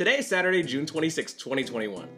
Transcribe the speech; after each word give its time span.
Today 0.00 0.16
is 0.16 0.26
Saturday, 0.26 0.62
June 0.62 0.86
26, 0.86 1.34
2021. 1.34 2.08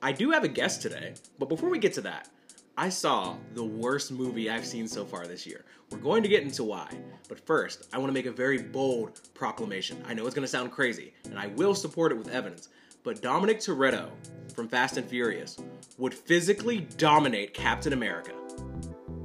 I 0.00 0.12
do 0.12 0.30
have 0.30 0.44
a 0.44 0.48
guest 0.48 0.80
today, 0.80 1.12
but 1.38 1.50
before 1.50 1.68
we 1.68 1.78
get 1.78 1.92
to 1.92 2.00
that, 2.00 2.30
I 2.74 2.88
saw 2.88 3.36
the 3.52 3.64
worst 3.64 4.10
movie 4.10 4.48
I've 4.48 4.64
seen 4.64 4.88
so 4.88 5.04
far 5.04 5.26
this 5.26 5.46
year. 5.46 5.66
We're 5.90 5.98
going 5.98 6.22
to 6.22 6.28
get 6.30 6.42
into 6.42 6.64
why, 6.64 6.88
but 7.28 7.38
first, 7.38 7.86
I 7.92 7.98
want 7.98 8.08
to 8.08 8.14
make 8.14 8.24
a 8.24 8.32
very 8.32 8.56
bold 8.56 9.20
proclamation. 9.34 10.02
I 10.08 10.14
know 10.14 10.24
it's 10.24 10.34
going 10.34 10.46
to 10.46 10.50
sound 10.50 10.72
crazy, 10.72 11.12
and 11.26 11.38
I 11.38 11.48
will 11.48 11.74
support 11.74 12.12
it 12.12 12.14
with 12.14 12.30
evidence, 12.30 12.70
but 13.04 13.20
Dominic 13.20 13.58
Toretto 13.58 14.08
from 14.54 14.66
Fast 14.66 14.96
and 14.96 15.06
Furious 15.06 15.58
would 15.98 16.14
physically 16.14 16.88
dominate 16.96 17.52
Captain 17.52 17.92
America. 17.92 18.32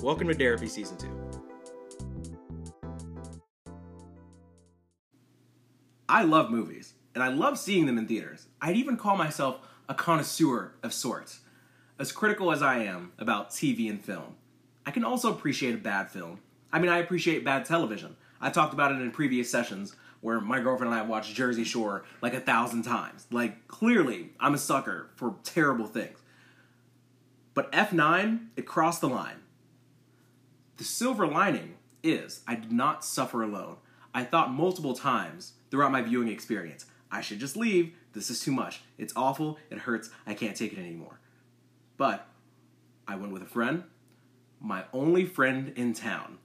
Welcome 0.02 0.28
to 0.28 0.36
Derapy 0.36 0.68
Season 0.68 0.98
2. 0.98 1.08
I 6.10 6.24
love 6.24 6.52
movies, 6.52 6.93
and 7.14 7.24
I 7.24 7.30
love 7.30 7.58
seeing 7.60 7.86
them 7.86 7.98
in 7.98 8.08
theaters. 8.08 8.48
I'd 8.62 8.76
even 8.76 8.98
call 8.98 9.16
myself 9.16 9.60
a 9.88 9.94
connoisseur 9.94 10.74
of 10.82 10.94
sorts. 10.94 11.42
As 12.00 12.12
critical 12.12 12.52
as 12.52 12.62
I 12.62 12.80
am 12.80 13.12
about 13.20 13.52
TV 13.52 13.90
and 13.90 14.04
film, 14.04 14.36
I 14.86 14.92
can 14.92 15.04
also 15.04 15.32
appreciate 15.32 15.76
a 15.76 15.78
bad 15.80 16.10
film. 16.10 16.40
I 16.72 16.80
mean, 16.80 16.90
I 16.90 16.98
appreciate 16.98 17.46
bad 17.46 17.66
television. 17.66 18.16
I 18.42 18.50
talked 18.50 18.74
about 18.74 18.92
it 18.92 19.02
in 19.02 19.12
previous 19.12 19.50
sessions 19.50 19.96
where 20.22 20.42
my 20.42 20.60
girlfriend 20.60 20.92
and 20.92 21.02
I 21.02 21.06
watched 21.06 21.36
Jersey 21.36 21.64
Shore 21.64 22.06
like 22.22 22.34
a 22.34 22.40
thousand 22.40 22.84
times. 22.84 23.28
Like, 23.30 23.68
clearly, 23.68 24.32
I'm 24.40 24.54
a 24.54 24.58
sucker 24.58 25.10
for 25.16 25.36
terrible 25.44 25.86
things. 25.86 26.18
But 27.54 27.72
F9, 27.72 28.48
it 28.56 28.66
crossed 28.66 29.02
the 29.02 29.10
line. 29.10 29.42
The 30.78 30.84
silver 30.84 31.28
lining 31.28 31.76
is 32.02 32.42
I 32.48 32.56
did 32.56 32.72
not 32.72 33.06
suffer 33.06 33.44
alone. 33.44 33.78
I 34.14 34.24
thought 34.24 34.52
multiple 34.52 34.96
times 34.96 35.54
throughout 35.70 35.92
my 35.92 36.02
viewing 36.02 36.28
experience, 36.28 36.86
I 37.14 37.22
should 37.22 37.40
just 37.40 37.56
leave. 37.56 37.94
This 38.14 38.32
is 38.32 38.40
too 38.40 38.52
much. 38.52 38.82
It's 38.98 39.14
awful. 39.16 39.60
It 39.70 39.78
hurts. 39.78 40.10
I 40.26 40.34
can't 40.34 40.58
take 40.58 40.74
it 40.74 40.80
anymore. 40.80 41.20
But 41.96 42.28
I 43.08 43.16
went 43.16 43.32
with 43.32 43.44
a 43.44 43.46
friend, 43.46 43.84
my 44.60 44.86
only 44.92 45.24
friend 45.24 45.74
in 45.76 45.94
town. 45.94 46.40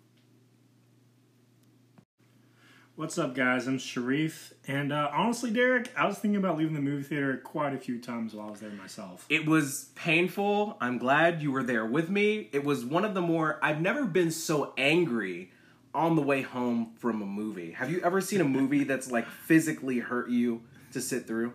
What's 2.97 3.17
up, 3.17 3.35
guys? 3.35 3.67
I'm 3.67 3.79
Sharif, 3.79 4.53
and 4.67 4.93
uh, 4.93 5.09
honestly, 5.13 5.53
Derek, 5.53 5.89
I 5.97 6.05
was 6.05 6.19
thinking 6.19 6.37
about 6.37 6.59
leaving 6.59 6.75
the 6.75 6.81
movie 6.81 7.05
theater 7.05 7.37
quite 7.37 7.73
a 7.73 7.79
few 7.79 8.01
times 8.01 8.35
while 8.35 8.49
I 8.49 8.51
was 8.51 8.61
there 8.61 8.71
myself. 8.71 9.25
It 9.31 9.47
was 9.47 9.91
painful. 9.95 10.77
I'm 10.81 10.99
glad 10.99 11.41
you 11.41 11.53
were 11.53 11.63
there 11.63 11.87
with 11.87 12.11
me. 12.11 12.51
It 12.53 12.65
was 12.65 12.85
one 12.85 13.05
of 13.05 13.15
the 13.15 13.23
more, 13.23 13.61
I've 13.63 13.81
never 13.81 14.05
been 14.05 14.33
so 14.33 14.75
angry 14.77 15.53
on 15.95 16.17
the 16.17 16.23
way 16.23 16.43
home 16.43 16.93
from 16.99 17.23
a 17.23 17.27
movie. 17.27 17.73
Have 17.73 17.91
you 17.91 18.01
ever 18.03 18.21
seen 18.21 18.41
a 18.41 18.45
movie 18.45 18.85
that's 18.85 19.11
like 19.11 19.27
physically 19.29 19.99
hurt 19.99 20.29
you 20.29 20.63
to 20.93 21.01
sit 21.01 21.27
through? 21.27 21.53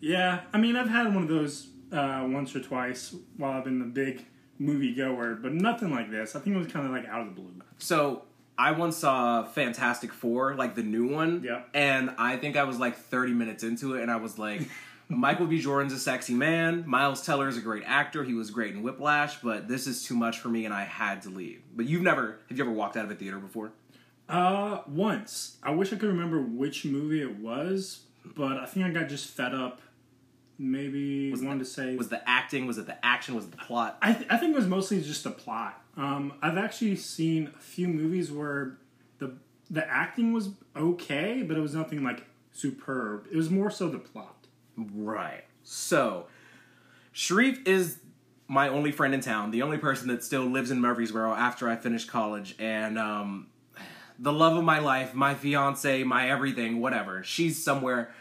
Yeah, 0.00 0.40
I 0.52 0.58
mean, 0.58 0.76
I've 0.76 0.88
had 0.88 1.14
one 1.14 1.22
of 1.24 1.28
those 1.28 1.68
uh, 1.92 2.26
once 2.28 2.54
or 2.56 2.60
twice 2.60 3.14
while 3.36 3.52
I've 3.52 3.64
been 3.64 3.80
a 3.80 3.86
big 3.86 4.24
movie 4.58 4.94
goer, 4.94 5.34
but 5.34 5.52
nothing 5.52 5.90
like 5.90 6.10
this. 6.10 6.34
I 6.34 6.40
think 6.40 6.56
it 6.56 6.58
was 6.58 6.72
kind 6.72 6.86
of 6.86 6.92
like 6.92 7.06
out 7.06 7.20
of 7.20 7.34
the 7.34 7.40
blue. 7.40 7.52
So 7.78 8.24
I 8.58 8.72
once 8.72 8.96
saw 8.96 9.44
Fantastic 9.44 10.12
Four, 10.12 10.54
like 10.54 10.74
the 10.74 10.82
new 10.82 11.08
one. 11.08 11.42
Yeah. 11.44 11.62
And 11.74 12.14
I 12.18 12.36
think 12.36 12.56
I 12.56 12.64
was 12.64 12.78
like 12.78 12.96
30 12.96 13.32
minutes 13.32 13.64
into 13.64 13.94
it, 13.94 14.02
and 14.02 14.10
I 14.10 14.16
was 14.16 14.38
like, 14.38 14.62
Michael 15.16 15.46
B. 15.46 15.60
Jordan's 15.60 15.92
a 15.92 15.98
sexy 15.98 16.34
man. 16.34 16.84
Miles 16.86 17.24
Teller 17.24 17.48
is 17.48 17.56
a 17.56 17.60
great 17.60 17.82
actor. 17.86 18.24
He 18.24 18.34
was 18.34 18.50
great 18.50 18.74
in 18.74 18.82
Whiplash, 18.82 19.40
but 19.42 19.68
this 19.68 19.86
is 19.86 20.02
too 20.04 20.14
much 20.14 20.38
for 20.38 20.48
me, 20.48 20.64
and 20.64 20.72
I 20.74 20.84
had 20.84 21.22
to 21.22 21.28
leave. 21.28 21.62
But 21.74 21.86
you've 21.86 22.02
never, 22.02 22.38
have 22.48 22.56
you 22.58 22.64
ever 22.64 22.72
walked 22.72 22.96
out 22.96 23.04
of 23.04 23.10
a 23.10 23.14
theater 23.14 23.38
before? 23.38 23.72
Uh, 24.28 24.78
once. 24.86 25.56
I 25.62 25.70
wish 25.72 25.92
I 25.92 25.96
could 25.96 26.08
remember 26.08 26.40
which 26.40 26.84
movie 26.84 27.20
it 27.20 27.36
was, 27.38 28.02
but 28.24 28.56
I 28.58 28.66
think 28.66 28.86
I 28.86 28.90
got 28.90 29.08
just 29.08 29.28
fed 29.28 29.54
up. 29.54 29.80
Maybe 30.58 31.30
Was 31.30 31.42
wanted 31.42 31.60
the- 31.60 31.64
to 31.64 31.70
say 31.70 31.96
Was 31.96 32.08
the 32.08 32.26
acting? 32.28 32.66
Was 32.66 32.78
it 32.78 32.86
the 32.86 33.04
action? 33.04 33.34
Was 33.34 33.46
it 33.46 33.50
the 33.50 33.56
plot? 33.56 33.98
I, 34.00 34.12
th- 34.12 34.26
I 34.30 34.36
think 34.36 34.52
it 34.52 34.56
was 34.56 34.66
mostly 34.68 35.00
just 35.02 35.24
the 35.24 35.30
plot. 35.30 35.82
Um, 35.96 36.34
I've 36.40 36.56
actually 36.56 36.94
seen 36.96 37.50
a 37.56 37.58
few 37.58 37.88
movies 37.88 38.30
where 38.30 38.76
the 39.18 39.34
the 39.70 39.86
acting 39.90 40.32
was 40.32 40.50
okay, 40.76 41.42
but 41.42 41.56
it 41.56 41.60
was 41.60 41.74
nothing 41.74 42.04
like 42.04 42.26
superb. 42.52 43.26
It 43.32 43.36
was 43.36 43.50
more 43.50 43.70
so 43.70 43.88
the 43.88 43.98
plot. 43.98 44.41
Right. 44.76 45.44
So, 45.64 46.26
Sharif 47.12 47.66
is 47.66 47.98
my 48.48 48.68
only 48.68 48.92
friend 48.92 49.14
in 49.14 49.20
town, 49.20 49.50
the 49.50 49.62
only 49.62 49.78
person 49.78 50.08
that 50.08 50.22
still 50.22 50.44
lives 50.44 50.70
in 50.70 50.80
Murfreesboro 50.80 51.32
after 51.32 51.68
I 51.68 51.76
finished 51.76 52.08
college, 52.08 52.54
and 52.58 52.98
um, 52.98 53.46
the 54.18 54.32
love 54.32 54.56
of 54.56 54.64
my 54.64 54.78
life, 54.78 55.14
my 55.14 55.34
fiance, 55.34 56.04
my 56.04 56.28
everything, 56.28 56.80
whatever. 56.80 57.22
She's 57.22 57.62
somewhere 57.62 58.14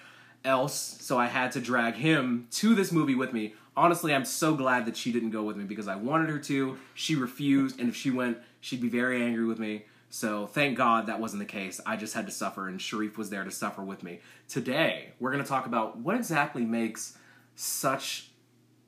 else, 0.45 0.97
so 1.01 1.17
I 1.17 1.27
had 1.27 1.51
to 1.53 1.61
drag 1.61 1.95
him 1.95 2.47
to 2.51 2.75
this 2.75 2.91
movie 2.91 3.15
with 3.15 3.33
me. 3.33 3.55
Honestly, 3.75 4.13
I'm 4.13 4.25
so 4.25 4.53
glad 4.53 4.85
that 4.85 4.97
she 4.97 5.11
didn't 5.11 5.31
go 5.31 5.43
with 5.43 5.57
me 5.57 5.63
because 5.63 5.87
I 5.87 5.95
wanted 5.95 6.29
her 6.29 6.39
to. 6.39 6.77
She 6.93 7.15
refused, 7.15 7.79
and 7.79 7.89
if 7.89 7.95
she 7.95 8.11
went, 8.11 8.37
she'd 8.59 8.81
be 8.81 8.89
very 8.89 9.21
angry 9.21 9.45
with 9.45 9.59
me. 9.59 9.85
So 10.11 10.45
thank 10.45 10.77
God 10.77 11.07
that 11.07 11.21
wasn't 11.21 11.39
the 11.39 11.45
case. 11.45 11.79
I 11.85 11.95
just 11.95 12.13
had 12.13 12.25
to 12.25 12.33
suffer, 12.33 12.67
and 12.67 12.81
Sharif 12.81 13.17
was 13.17 13.29
there 13.29 13.45
to 13.45 13.49
suffer 13.49 13.81
with 13.81 14.03
me. 14.03 14.19
Today, 14.49 15.13
we're 15.21 15.31
going 15.31 15.41
to 15.41 15.47
talk 15.49 15.65
about 15.65 15.97
what 15.97 16.17
exactly 16.17 16.65
makes 16.65 17.17
such 17.55 18.29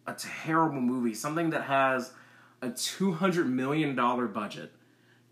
a 0.06 0.14
terrible 0.14 0.82
movie, 0.82 1.14
something 1.14 1.52
that 1.52 1.64
has 1.64 2.12
a 2.62 2.68
$200 2.68 3.48
million 3.48 3.96
budget, 3.96 4.74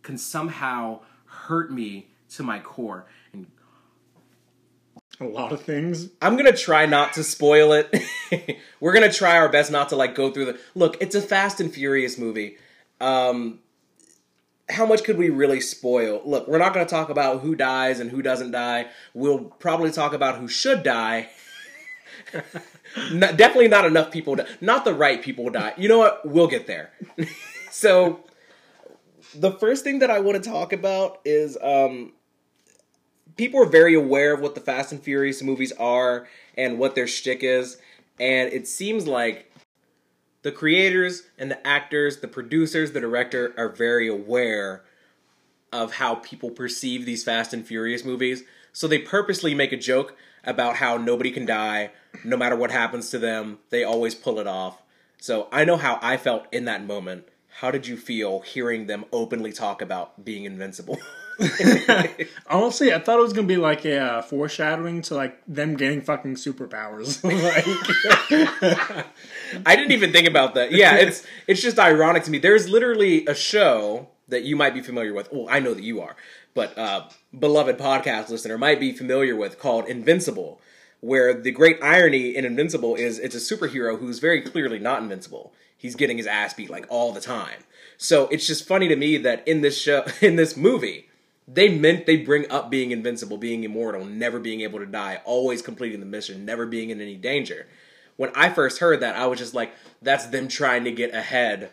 can 0.02 0.18
somehow 0.18 1.02
hurt 1.26 1.74
me 1.74 2.08
to 2.36 2.44
my 2.44 2.60
core. 2.60 3.06
And 3.34 3.48
A 5.20 5.26
lot 5.26 5.52
of 5.52 5.62
things. 5.62 6.10
I'm 6.22 6.38
gonna 6.38 6.56
try 6.56 6.86
not 6.86 7.14
to 7.14 7.24
spoil 7.24 7.74
it. 7.74 7.94
We're 8.80 8.94
gonna 8.94 9.12
try 9.12 9.38
our 9.38 9.50
best 9.50 9.72
not 9.72 9.90
to 9.90 9.98
like 9.98 10.16
go 10.16 10.32
through 10.32 10.46
the 10.46 10.60
look. 10.74 10.98
It's 11.02 11.16
a 11.16 11.22
Fast 11.22 11.60
and 11.60 11.74
Furious 11.74 12.18
movie. 12.18 12.58
Um, 13.02 13.60
how 14.72 14.86
much 14.86 15.04
could 15.04 15.18
we 15.18 15.30
really 15.30 15.62
spoil? 15.62 16.22
Look, 16.26 16.48
we're 16.48 16.58
not 16.58 16.74
gonna 16.74 16.86
talk 16.86 17.10
about 17.10 17.42
who 17.42 17.56
dies 17.56 18.00
and 18.00 18.10
who 18.10 18.22
doesn't 18.22 18.52
die. 18.52 18.88
We'll 19.14 19.40
probably 19.40 19.92
talk 19.92 20.14
about 20.14 20.38
who 20.38 20.48
should 20.48 20.84
die. 20.84 21.30
Not- 23.12 23.38
definitely 23.38 23.70
not 23.70 23.86
enough 23.86 24.12
people. 24.12 24.36
Die. 24.36 24.46
Not 24.60 24.86
the 24.86 24.94
right 24.94 25.22
people 25.22 25.50
die. 25.50 25.74
You 25.78 25.88
know 25.88 25.98
what? 25.98 26.28
We'll 26.28 26.48
get 26.48 26.68
there. 26.68 26.92
so, 27.72 28.20
the 29.34 29.52
first 29.52 29.84
thing 29.84 30.00
that 30.00 30.10
I 30.12 30.20
want 30.20 30.42
to 30.44 30.50
talk 30.50 30.74
about 30.74 31.20
is 31.24 31.58
um, 31.62 32.14
people 33.38 33.62
are 33.62 33.66
very 33.66 33.94
aware 33.94 34.34
of 34.34 34.42
what 34.42 34.56
the 34.56 34.62
Fast 34.62 34.92
and 34.92 35.02
Furious 35.02 35.42
movies 35.42 35.72
are 35.74 36.28
and 36.58 36.78
what 36.78 36.96
their 36.96 37.08
shtick 37.08 37.44
is, 37.44 37.78
and 38.20 38.52
it 38.52 38.68
seems 38.68 39.08
like 39.08 39.51
the 40.44 40.52
creators 40.52 41.24
and 41.38 41.52
the 41.52 41.68
actors, 41.68 42.18
the 42.18 42.28
producers, 42.28 42.92
the 42.92 43.00
director 43.00 43.54
are 43.58 43.70
very 43.70 44.08
aware 44.08 44.84
of 45.72 45.94
how 45.94 46.16
people 46.16 46.50
perceive 46.50 47.06
these 47.06 47.24
Fast 47.24 47.54
and 47.54 47.66
Furious 47.66 48.04
movies. 48.04 48.44
So 48.74 48.88
they 48.88 49.00
purposely 49.00 49.54
make 49.54 49.72
a 49.72 49.78
joke 49.78 50.16
about 50.44 50.78
how 50.78 50.98
nobody 50.98 51.32
can 51.32 51.46
die, 51.46 51.92
no 52.24 52.36
matter 52.36 52.56
what 52.56 52.72
happens 52.72 53.10
to 53.12 53.20
them, 53.20 53.60
they 53.70 53.84
always 53.84 54.16
pull 54.16 54.40
it 54.40 54.48
off. 54.48 54.82
So 55.20 55.48
I 55.52 55.66
know 55.66 55.78
how 55.78 56.00
I 56.02 56.18
felt 56.18 56.48
in 56.52 56.66
that 56.66 56.86
moment. 56.86 57.26
How 57.60 57.70
did 57.70 57.86
you 57.86 57.96
feel 57.98 58.42
hearing 58.42 58.88
them 58.88 59.06
openly 59.12 59.52
talk 59.52 59.82
about 59.82 60.26
being 60.26 60.46
invincible? 60.46 61.00
Honestly, 62.48 62.94
I 62.94 63.00
thought 63.00 63.20
it 63.20 63.22
was 63.22 63.34
gonna 63.34 63.48
be 63.48 63.58
like 63.58 63.86
a 63.86 63.98
uh, 63.98 64.22
foreshadowing 64.22 65.02
to 65.04 65.16
like 65.16 65.42
them 65.48 65.76
getting 65.76 66.02
fucking 66.02 66.36
superpowers. 66.36 67.24
like, 68.34 69.06
I 69.66 69.76
didn't 69.76 69.92
even 69.92 70.12
think 70.12 70.28
about 70.28 70.56
that. 70.56 70.72
Yeah, 70.72 70.96
it's 70.96 71.26
it's 71.48 71.62
just 71.62 71.80
ironic 71.80 72.24
to 72.24 72.32
me. 72.32 72.38
There's 72.38 72.70
literally 72.70 73.26
a 73.26 73.36
show 73.36 74.10
that 74.28 74.44
you 74.44 74.56
might 74.56 74.74
be 74.74 74.82
familiar 74.82 75.14
with. 75.14 75.32
Well, 75.32 75.48
I 75.50 75.60
know 75.60 75.74
that 75.74 75.84
you 75.84 76.02
are, 76.02 76.16
but 76.54 76.78
uh, 76.78 77.10
beloved 77.38 77.78
podcast 77.78 78.30
listener 78.30 78.58
might 78.58 78.80
be 78.80 78.92
familiar 78.92 79.36
with 79.36 79.60
called 79.60 79.88
Invincible, 79.88 80.60
where 81.00 81.34
the 81.34 81.52
great 81.52 81.78
irony 81.82 82.36
in 82.36 82.46
Invincible 82.46 82.96
is 82.96 83.20
it's 83.20 83.36
a 83.36 83.56
superhero 83.56 84.00
who's 84.00 84.20
very 84.20 84.42
clearly 84.42 84.80
not 84.80 85.02
invincible. 85.02 85.54
He's 85.78 85.96
getting 85.96 86.18
his 86.18 86.28
ass 86.28 86.54
beat 86.54 86.70
like 86.70 86.86
all 86.90 87.12
the 87.12 87.22
time. 87.22 87.64
So 87.98 88.28
it's 88.30 88.48
just 88.48 88.68
funny 88.68 88.88
to 88.88 88.96
me 88.96 89.18
that 89.18 89.48
in 89.48 89.62
this 89.62 89.80
show, 89.80 90.06
in 90.22 90.36
this 90.36 90.58
movie, 90.58 91.08
they 91.54 91.70
meant 91.70 92.06
they 92.06 92.18
bring 92.18 92.50
up 92.52 92.70
being 92.70 92.92
invincible, 92.92 93.38
being 93.38 93.64
immortal, 93.64 94.06
never 94.06 94.40
being 94.40 94.62
able 94.62 94.80
to 94.80 94.86
die, 94.86 95.22
always 95.26 95.62
completing 95.62 96.00
the 96.00 96.06
mission, 96.06 96.46
never 96.46 96.66
being 96.66 96.90
in 96.92 97.02
any 97.02 97.16
danger. 97.16 97.68
When 98.18 98.32
I 98.36 98.50
first 98.50 98.80
heard 98.80 99.00
that, 99.02 99.16
I 99.16 99.26
was 99.26 99.40
just 99.40 99.54
like, 99.54 99.74
that's 100.02 100.28
them 100.28 100.48
trying 100.48 100.84
to 100.86 100.92
get 100.92 101.14
ahead 101.14 101.72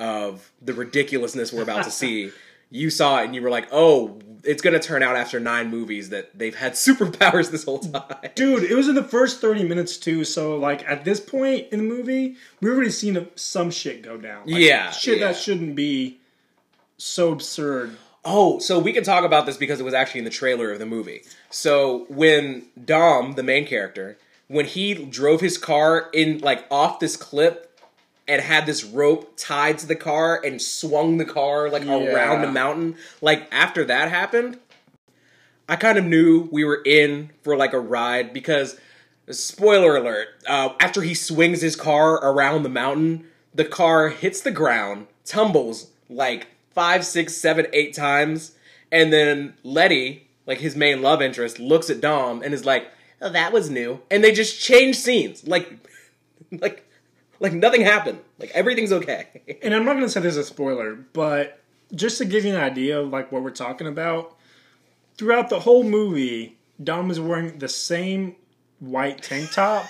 of 0.00 0.50
the 0.60 0.72
ridiculousness 0.72 1.52
we're 1.52 1.62
about 1.62 1.84
to 1.84 1.90
see. 2.02 2.30
You 2.70 2.88
saw 2.88 3.20
it 3.20 3.26
and 3.26 3.34
you 3.34 3.42
were 3.42 3.50
like, 3.50 3.68
oh, 3.70 4.18
it's 4.44 4.62
going 4.62 4.72
to 4.72 4.80
turn 4.80 5.02
out 5.02 5.14
after 5.14 5.38
nine 5.38 5.68
movies 5.68 6.08
that 6.08 6.36
they've 6.36 6.54
had 6.54 6.72
superpowers 6.86 7.50
this 7.50 7.64
whole 7.64 7.80
time. 7.80 8.02
dude, 8.34 8.64
it 8.64 8.74
was 8.74 8.88
in 8.88 8.94
the 8.94 9.04
first 9.04 9.40
thirty 9.42 9.62
minutes 9.62 9.98
too. 9.98 10.24
So 10.24 10.56
like 10.56 10.82
at 10.88 11.04
this 11.04 11.20
point 11.20 11.68
in 11.70 11.78
the 11.80 11.84
movie, 11.84 12.36
we've 12.60 12.72
already 12.72 12.90
seen 12.90 13.28
some 13.36 13.70
shit 13.70 14.02
go 14.02 14.16
down. 14.16 14.46
Like, 14.46 14.62
Yeah, 14.62 14.90
shit 14.90 15.18
yeah. 15.18 15.26
that 15.26 15.36
shouldn't 15.36 15.76
be 15.76 16.18
so 16.96 17.30
absurd. 17.32 17.96
Oh, 18.24 18.58
so 18.60 18.78
we 18.78 18.92
can 18.92 19.02
talk 19.02 19.24
about 19.24 19.46
this 19.46 19.56
because 19.56 19.80
it 19.80 19.84
was 19.84 19.94
actually 19.94 20.20
in 20.20 20.24
the 20.24 20.30
trailer 20.30 20.70
of 20.70 20.78
the 20.78 20.86
movie. 20.86 21.22
So 21.50 22.06
when 22.08 22.66
Dom, 22.84 23.32
the 23.32 23.42
main 23.42 23.66
character, 23.66 24.16
when 24.48 24.66
he 24.66 24.94
drove 24.94 25.40
his 25.40 25.58
car 25.58 26.08
in 26.12 26.38
like 26.38 26.64
off 26.70 27.00
this 27.00 27.16
clip 27.16 27.68
and 28.28 28.40
had 28.40 28.64
this 28.66 28.84
rope 28.84 29.32
tied 29.36 29.78
to 29.78 29.86
the 29.86 29.96
car 29.96 30.40
and 30.44 30.62
swung 30.62 31.16
the 31.16 31.24
car 31.24 31.68
like 31.68 31.84
Yeah. 31.84 31.96
around 31.96 32.42
the 32.42 32.52
mountain, 32.52 32.96
like 33.20 33.48
after 33.50 33.84
that 33.86 34.08
happened, 34.08 34.58
I 35.68 35.76
kind 35.76 35.98
of 35.98 36.04
knew 36.04 36.48
we 36.52 36.64
were 36.64 36.82
in 36.84 37.30
for 37.42 37.56
like 37.56 37.72
a 37.72 37.80
ride 37.80 38.32
because 38.32 38.78
spoiler 39.30 39.96
alert, 39.96 40.28
uh, 40.46 40.74
after 40.78 41.02
he 41.02 41.14
swings 41.14 41.60
his 41.60 41.74
car 41.74 42.14
around 42.16 42.62
the 42.62 42.68
mountain, 42.68 43.26
the 43.54 43.64
car 43.64 44.10
hits 44.10 44.40
the 44.40 44.50
ground, 44.50 45.06
tumbles 45.24 45.88
like 46.08 46.48
five, 46.74 47.04
six, 47.04 47.36
seven, 47.36 47.66
eight 47.72 47.94
times, 47.94 48.52
and 48.90 49.12
then 49.12 49.54
Letty, 49.62 50.28
like 50.46 50.58
his 50.58 50.76
main 50.76 51.02
love 51.02 51.22
interest, 51.22 51.58
looks 51.58 51.90
at 51.90 52.00
Dom 52.00 52.42
and 52.42 52.54
is 52.54 52.64
like, 52.64 52.90
"Oh, 53.20 53.30
that 53.30 53.52
was 53.52 53.70
new," 53.70 54.00
and 54.10 54.22
they 54.22 54.32
just 54.32 54.60
change 54.60 54.96
scenes, 54.96 55.46
like, 55.46 55.70
like, 56.50 56.88
like 57.40 57.52
nothing 57.52 57.82
happened, 57.82 58.20
like 58.38 58.50
everything's 58.50 58.92
okay. 58.92 59.58
And 59.62 59.74
I'm 59.74 59.84
not 59.84 59.92
going 59.92 60.04
to 60.04 60.10
say 60.10 60.20
this 60.20 60.36
is 60.36 60.38
a 60.38 60.44
spoiler, 60.44 60.94
but 60.94 61.60
just 61.94 62.18
to 62.18 62.24
give 62.24 62.44
you 62.44 62.54
an 62.54 62.60
idea 62.60 63.00
of 63.00 63.10
like 63.10 63.30
what 63.32 63.42
we're 63.42 63.50
talking 63.50 63.86
about, 63.86 64.36
throughout 65.16 65.50
the 65.50 65.60
whole 65.60 65.84
movie, 65.84 66.56
Dom 66.82 67.10
is 67.10 67.20
wearing 67.20 67.58
the 67.58 67.68
same 67.68 68.36
white 68.80 69.22
tank 69.22 69.52
top. 69.52 69.86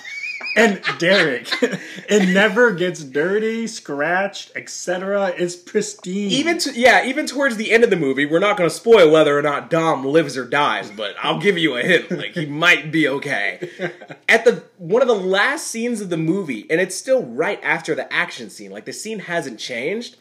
And 0.54 0.82
Derek, 0.98 1.48
it 2.08 2.28
never 2.32 2.72
gets 2.72 3.02
dirty, 3.02 3.66
scratched, 3.66 4.52
etc. 4.54 5.32
It's 5.36 5.56
pristine. 5.56 6.30
even 6.30 6.58
to, 6.58 6.72
yeah, 6.78 7.06
even 7.06 7.26
towards 7.26 7.56
the 7.56 7.70
end 7.70 7.84
of 7.84 7.90
the 7.90 7.96
movie, 7.96 8.26
we're 8.26 8.38
not 8.38 8.58
going 8.58 8.68
to 8.68 8.74
spoil 8.74 9.10
whether 9.10 9.36
or 9.38 9.42
not 9.42 9.70
Dom 9.70 10.04
lives 10.04 10.36
or 10.36 10.44
dies, 10.44 10.90
but 10.90 11.14
I'll 11.22 11.40
give 11.40 11.56
you 11.56 11.76
a 11.76 11.82
hint. 11.82 12.10
Like 12.10 12.32
he 12.32 12.46
might 12.46 12.92
be 12.92 13.08
okay. 13.08 13.70
At 14.28 14.44
the 14.44 14.64
one 14.76 15.00
of 15.00 15.08
the 15.08 15.14
last 15.14 15.68
scenes 15.68 16.00
of 16.00 16.10
the 16.10 16.16
movie, 16.18 16.66
and 16.68 16.80
it's 16.80 16.96
still 16.96 17.22
right 17.22 17.60
after 17.62 17.94
the 17.94 18.12
action 18.12 18.50
scene. 18.50 18.70
Like 18.70 18.84
the 18.84 18.92
scene 18.92 19.20
hasn't 19.20 19.58
changed. 19.58 20.16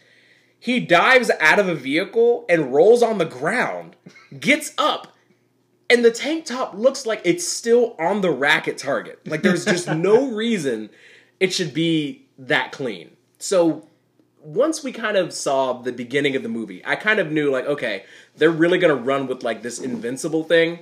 He 0.57 0.79
dives 0.79 1.31
out 1.39 1.57
of 1.59 1.67
a 1.67 1.75
vehicle 1.75 2.45
and 2.47 2.71
rolls 2.71 3.01
on 3.01 3.17
the 3.17 3.25
ground, 3.25 3.95
gets 4.39 4.73
up, 4.77 5.07
and 5.91 6.05
the 6.05 6.11
tank 6.11 6.45
top 6.45 6.73
looks 6.73 7.05
like 7.05 7.21
it's 7.25 7.45
still 7.45 7.95
on 7.99 8.21
the 8.21 8.31
rack 8.31 8.67
at 8.67 8.77
Target. 8.77 9.19
Like 9.27 9.41
there's 9.41 9.65
just 9.65 9.87
no 9.93 10.31
reason 10.31 10.89
it 11.39 11.51
should 11.51 11.73
be 11.73 12.25
that 12.37 12.71
clean. 12.71 13.11
So 13.39 13.87
once 14.41 14.83
we 14.83 14.93
kind 14.93 15.17
of 15.17 15.33
saw 15.33 15.73
the 15.73 15.91
beginning 15.91 16.35
of 16.35 16.43
the 16.43 16.49
movie, 16.49 16.81
I 16.85 16.95
kind 16.95 17.19
of 17.19 17.31
knew 17.31 17.51
like, 17.51 17.65
okay, 17.65 18.05
they're 18.37 18.49
really 18.49 18.77
gonna 18.77 18.95
run 18.95 19.27
with 19.27 19.43
like 19.43 19.63
this 19.63 19.79
invincible 19.79 20.45
thing. 20.45 20.79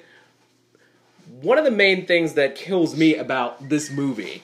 One 1.42 1.58
of 1.58 1.66
the 1.66 1.72
main 1.72 2.06
things 2.06 2.34
that 2.34 2.56
kills 2.56 2.96
me 2.96 3.16
about 3.16 3.70
this 3.70 3.90
movie, 3.90 4.44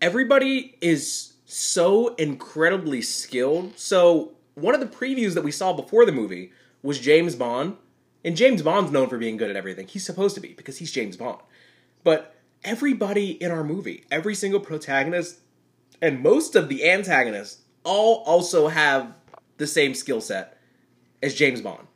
everybody 0.00 0.76
is 0.80 1.34
so 1.44 2.14
incredibly 2.14 3.02
skilled. 3.02 3.78
So 3.78 4.32
one 4.54 4.74
of 4.74 4.80
the 4.80 4.86
previews 4.86 5.34
that 5.34 5.44
we 5.44 5.50
saw 5.50 5.74
before 5.74 6.06
the 6.06 6.12
movie 6.12 6.52
was 6.82 6.98
James 6.98 7.34
Bond, 7.34 7.76
and 8.24 8.36
James 8.36 8.62
Bond's 8.62 8.92
known 8.92 9.08
for 9.08 9.18
being 9.18 9.36
good 9.36 9.50
at 9.50 9.56
everything. 9.56 9.86
He's 9.86 10.06
supposed 10.06 10.34
to 10.34 10.40
be 10.40 10.52
because 10.52 10.78
he's 10.78 10.92
James 10.92 11.16
Bond. 11.16 11.40
But 12.04 12.34
everybody 12.64 13.30
in 13.30 13.50
our 13.50 13.64
movie, 13.64 14.04
every 14.10 14.34
single 14.34 14.60
protagonist, 14.60 15.40
and 16.00 16.22
most 16.22 16.56
of 16.56 16.68
the 16.68 16.88
antagonists 16.88 17.62
all 17.84 18.22
also 18.26 18.68
have 18.68 19.14
the 19.58 19.66
same 19.66 19.94
skill 19.94 20.20
set 20.20 20.58
as 21.22 21.34
James 21.34 21.60
Bond. 21.60 21.86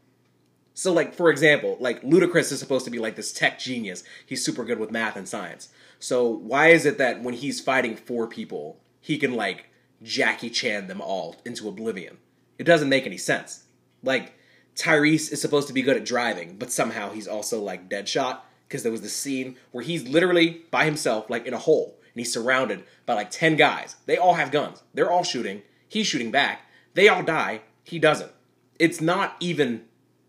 So, 0.75 0.93
like, 0.93 1.14
for 1.14 1.31
example, 1.31 1.78
like 1.81 2.02
Ludacris 2.02 2.52
is 2.52 2.61
supposed 2.61 2.84
to 2.84 2.90
be 2.90 2.99
like 2.99 3.17
this 3.17 3.32
tech 3.32 3.58
genius. 3.58 4.05
He's 4.26 4.44
super 4.44 4.64
good 4.64 4.78
with 4.78 4.90
math 4.90 5.17
and 5.17 5.28
science. 5.28 5.70
So, 5.99 6.26
why 6.26 6.69
is 6.69 6.84
it 6.84 6.99
that 6.99 7.23
when 7.23 7.34
he's 7.34 7.61
fighting 7.61 7.96
four 7.96 8.26
people, 8.26 8.78
he 9.00 9.17
can 9.17 9.32
like 9.32 9.70
Jackie 10.02 10.50
Chan 10.50 10.87
them 10.88 11.00
all 11.00 11.37
into 11.46 11.69
oblivion? 11.69 12.19
It 12.58 12.64
doesn't 12.64 12.90
make 12.90 13.06
any 13.06 13.17
sense. 13.17 13.64
Like, 14.02 14.36
Tyrese 14.76 15.32
is 15.32 15.40
supposed 15.40 15.69
to 15.69 15.75
be 15.75 15.82
good 15.82 15.96
at 15.96 16.05
driving, 16.05 16.56
but 16.58 16.70
somehow 16.70 17.11
he's 17.11 17.26
also 17.26 17.61
like 17.61 17.88
Deadshot 17.88 18.40
because 18.69 18.82
there 18.82 18.93
was 18.93 19.00
this 19.00 19.17
scene 19.17 19.56
where 19.73 19.82
he's 19.82 20.06
literally 20.06 20.62
by 20.70 20.84
himself, 20.84 21.31
like 21.31 21.46
in 21.46 21.55
a 21.55 21.58
hole, 21.58 21.96
and 22.00 22.20
he's 22.20 22.32
surrounded 22.32 22.84
by 23.06 23.14
like 23.14 23.31
10 23.31 23.56
guys. 23.56 23.96
They 24.06 24.19
all 24.19 24.34
have 24.34 24.50
guns. 24.50 24.82
They're 24.93 25.11
all 25.11 25.25
shooting. 25.25 25.62
He's 25.88 26.06
shooting 26.06 26.31
back. 26.31 26.62
They 26.94 27.08
all 27.08 27.23
die. 27.23 27.62
He 27.84 27.99
doesn't. 27.99 28.32
It's 28.78 29.00
not 29.00 29.37
even 29.40 29.84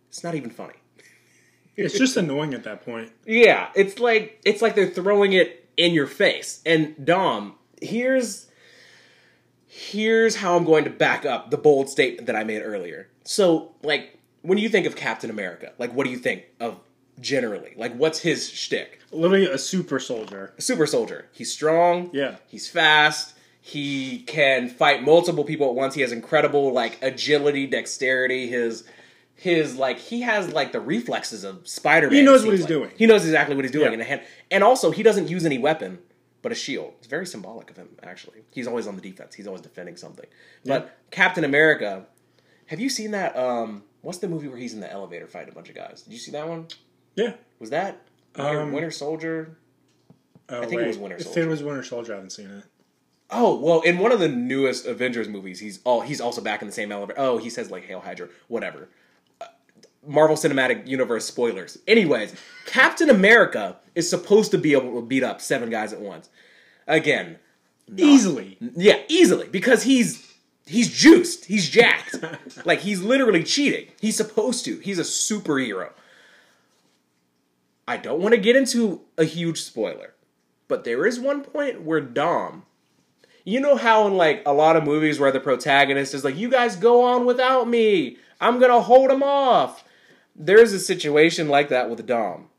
it's 0.10 0.24
not 0.24 0.36
even 0.36 0.50
funny. 0.50 0.76
it's 1.76 1.98
just 1.98 2.16
annoying 2.16 2.54
at 2.54 2.64
that 2.64 2.86
point. 2.86 3.12
Yeah, 3.26 3.70
it's 3.76 4.00
like 4.00 4.40
it's 4.46 4.62
like 4.62 4.76
they're 4.76 4.90
throwing 4.90 5.34
it 5.34 5.68
in 5.76 5.94
your 5.94 6.08
face. 6.08 6.62
And 6.66 7.06
Dom, 7.06 7.56
here's 7.82 8.48
here's 9.68 10.38
how 10.38 10.56
I'm 10.56 10.64
going 10.64 10.86
to 10.86 10.90
back 10.90 11.26
up 11.26 11.52
the 11.52 11.58
bold 11.58 11.90
statement 11.90 12.28
that 12.28 12.36
I 12.36 12.44
made 12.44 12.62
earlier. 12.62 13.10
So, 13.24 13.76
like 13.84 14.18
when 14.48 14.58
you 14.58 14.70
think 14.70 14.86
of 14.86 14.96
Captain 14.96 15.30
America, 15.30 15.74
like 15.78 15.94
what 15.94 16.06
do 16.06 16.10
you 16.12 16.18
think 16.18 16.46
of 16.60 16.80
generally? 17.20 17.74
Like 17.76 17.96
what's 17.96 18.20
his 18.20 18.50
shtick? 18.50 19.00
Literally 19.12 19.46
a 19.46 19.58
super 19.58 20.00
soldier. 20.00 20.54
A 20.58 20.62
super 20.62 20.86
soldier. 20.88 21.30
He's 21.34 21.52
strong. 21.52 22.10
Yeah. 22.14 22.36
He's 22.48 22.68
fast. 22.70 23.34
He 23.62 24.20
can 24.20 24.70
fight 24.70 25.04
multiple 25.04 25.44
people 25.44 25.68
at 25.70 25.76
once. 25.76 25.94
He 25.94 26.02
has 26.02 26.12
incredible 26.12 26.72
like 26.72 26.98
agility, 27.02 27.68
dexterity. 27.68 28.48
His 28.48 28.86
his 29.36 29.76
like 29.76 30.00
he 30.00 30.22
has 30.22 30.52
like 30.54 30.72
the 30.72 30.80
reflexes 30.80 31.44
of 31.44 31.68
Spider 31.68 32.08
Man. 32.08 32.16
He 32.16 32.22
knows 32.24 32.46
what 32.46 32.56
he's 32.56 32.66
doing. 32.66 32.92
He 32.98 33.06
knows 33.06 33.24
exactly 33.26 33.56
what 33.56 33.66
he's 33.66 33.72
doing 33.74 33.88
Yeah. 33.88 33.94
in 33.94 34.02
a 34.02 34.06
hand. 34.06 34.22
And 34.50 34.64
also, 34.64 34.92
he 34.92 35.04
doesn't 35.04 35.28
use 35.30 35.46
any 35.46 35.58
weapon 35.58 36.00
but 36.42 36.52
a 36.52 36.56
shield. 36.56 36.94
It's 37.00 37.08
very 37.08 37.26
symbolic 37.26 37.70
of 37.70 37.76
him. 37.76 37.90
Actually, 38.04 38.40
he's 38.52 38.68
always 38.68 38.88
on 38.88 38.96
the 38.96 39.02
defense. 39.02 39.36
He's 39.36 39.48
always 39.48 39.62
defending 39.62 39.98
something. 39.98 40.28
But 40.66 40.98
Captain 41.12 41.44
America, 41.44 42.06
have 42.68 42.80
you 42.80 42.90
seen 42.90 43.12
that? 43.12 43.36
Um, 43.36 43.84
what's 44.08 44.20
the 44.20 44.28
movie 44.30 44.48
where 44.48 44.58
he's 44.58 44.74
in 44.74 44.80
the 44.80 44.90
elevator 44.90 45.28
fighting 45.28 45.50
a 45.50 45.54
bunch 45.54 45.68
of 45.68 45.76
guys? 45.76 46.02
Did 46.04 46.14
you 46.14 46.20
see 46.20 46.32
that 46.32 46.48
one? 46.48 46.68
Yeah. 47.16 47.34
Was 47.60 47.72
that 47.72 48.02
Winter, 48.38 48.62
Um, 48.62 48.72
Winter 48.72 48.90
Soldier? 48.90 49.58
Oh, 50.48 50.62
think 50.64 50.82
it 50.82 50.88
was 50.88 50.98
Winter 50.98 51.20
Soldier. 51.22 51.40
If 51.42 51.46
it 51.46 51.50
was 51.50 51.62
Winter 51.62 51.84
Soldier, 51.84 52.14
I 52.14 52.16
haven't 52.16 52.30
seen 52.30 52.48
it. 52.50 52.64
Oh 53.30 53.60
well, 53.60 53.82
in 53.82 53.98
one 53.98 54.14
of 54.14 54.22
the 54.22 54.30
newest 54.30 54.86
Avengers 54.86 55.28
movies, 55.28 55.60
he's 55.60 55.82
all 55.84 56.00
he's 56.00 56.22
also 56.22 56.40
back 56.42 56.62
in 56.62 56.68
the 56.70 56.74
same 56.74 56.90
elevator. 56.94 57.20
Oh, 57.20 57.38
he 57.38 57.50
says 57.50 57.70
like 57.70 57.84
"Hail 57.84 58.00
Hydra," 58.00 58.30
whatever. 58.48 58.88
Uh, 59.42 59.46
Marvel 60.08 60.38
Cinematic 60.38 60.88
Universe 60.88 61.26
spoilers. 61.26 61.78
Anyways, 61.90 62.34
Captain 62.66 63.10
America 63.10 63.76
is 63.94 64.10
supposed 64.10 64.52
to 64.52 64.58
be 64.58 64.72
able 64.72 64.94
to 65.02 65.06
beat 65.06 65.24
up 65.24 65.42
seven 65.42 65.70
guys 65.70 65.92
at 65.92 66.00
once. 66.00 66.30
Again, 66.88 67.40
Easily. 67.98 68.58
yeah, 68.78 69.00
easily 69.10 69.50
because 69.50 69.84
he's 69.84 70.26
he's 70.68 70.94
juiced, 70.94 71.46
he's 71.46 71.70
jacked. 71.70 72.16
like 72.66 72.80
he's 72.80 73.02
literally 73.02 73.44
cheating. 73.44 73.88
He's 74.00 74.18
supposed 74.18 74.66
to. 74.66 74.78
He's 74.80 75.00
a 75.00 75.04
superhero. 75.04 75.92
I 77.88 77.98
don't 77.98 78.20
want 78.20 78.36
to 78.36 78.42
get 78.42 78.56
into 78.56 79.02
a 79.18 79.24
huge 79.24 79.62
spoiler, 79.62 80.14
but 80.68 80.84
there 80.84 81.06
is 81.06 81.20
one 81.20 81.42
point 81.42 81.82
where 81.82 82.02
Dom 82.02 82.64
you 83.48 83.62
know 83.62 83.78
how 83.78 84.06
in 84.08 84.18
like 84.18 84.44
a 84.46 84.52
lot 84.52 84.76
of 84.76 84.84
movies 84.84 85.22
where 85.22 85.32
the 85.32 85.40
protagonist 85.40 86.14
is 86.14 86.26
like, 86.26 86.36
"You 86.36 86.50
guys 86.50 86.76
go 86.76 87.02
on 87.02 87.26
without 87.26 87.66
me. 87.66 88.18
I'm 88.42 88.60
gonna 88.60 88.82
hold 88.82 89.10
him 89.10 89.24
off." 89.24 89.86
There's 90.36 90.74
a 90.74 90.80
situation 90.82 91.48
like 91.48 91.70
that 91.70 91.90
with 91.90 92.06
Dom. 92.06 92.50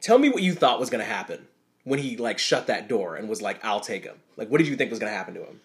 Tell 0.00 0.18
me 0.18 0.28
what 0.28 0.42
you 0.42 0.54
thought 0.54 0.80
was 0.80 0.90
gonna 0.90 1.04
happen 1.04 1.46
when 1.84 2.00
he 2.00 2.16
like 2.16 2.40
shut 2.40 2.66
that 2.66 2.88
door 2.88 3.14
and 3.14 3.28
was 3.28 3.40
like, 3.40 3.64
"I'll 3.64 3.78
take 3.78 4.02
him." 4.02 4.16
Like, 4.36 4.50
what 4.50 4.58
did 4.58 4.66
you 4.66 4.74
think 4.74 4.90
was 4.90 4.98
gonna 4.98 5.12
happen 5.12 5.34
to 5.34 5.44
him? 5.44 5.60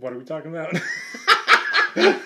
What 0.00 0.12
are 0.12 0.18
we 0.18 0.24
talking 0.24 0.50
about? 0.54 0.74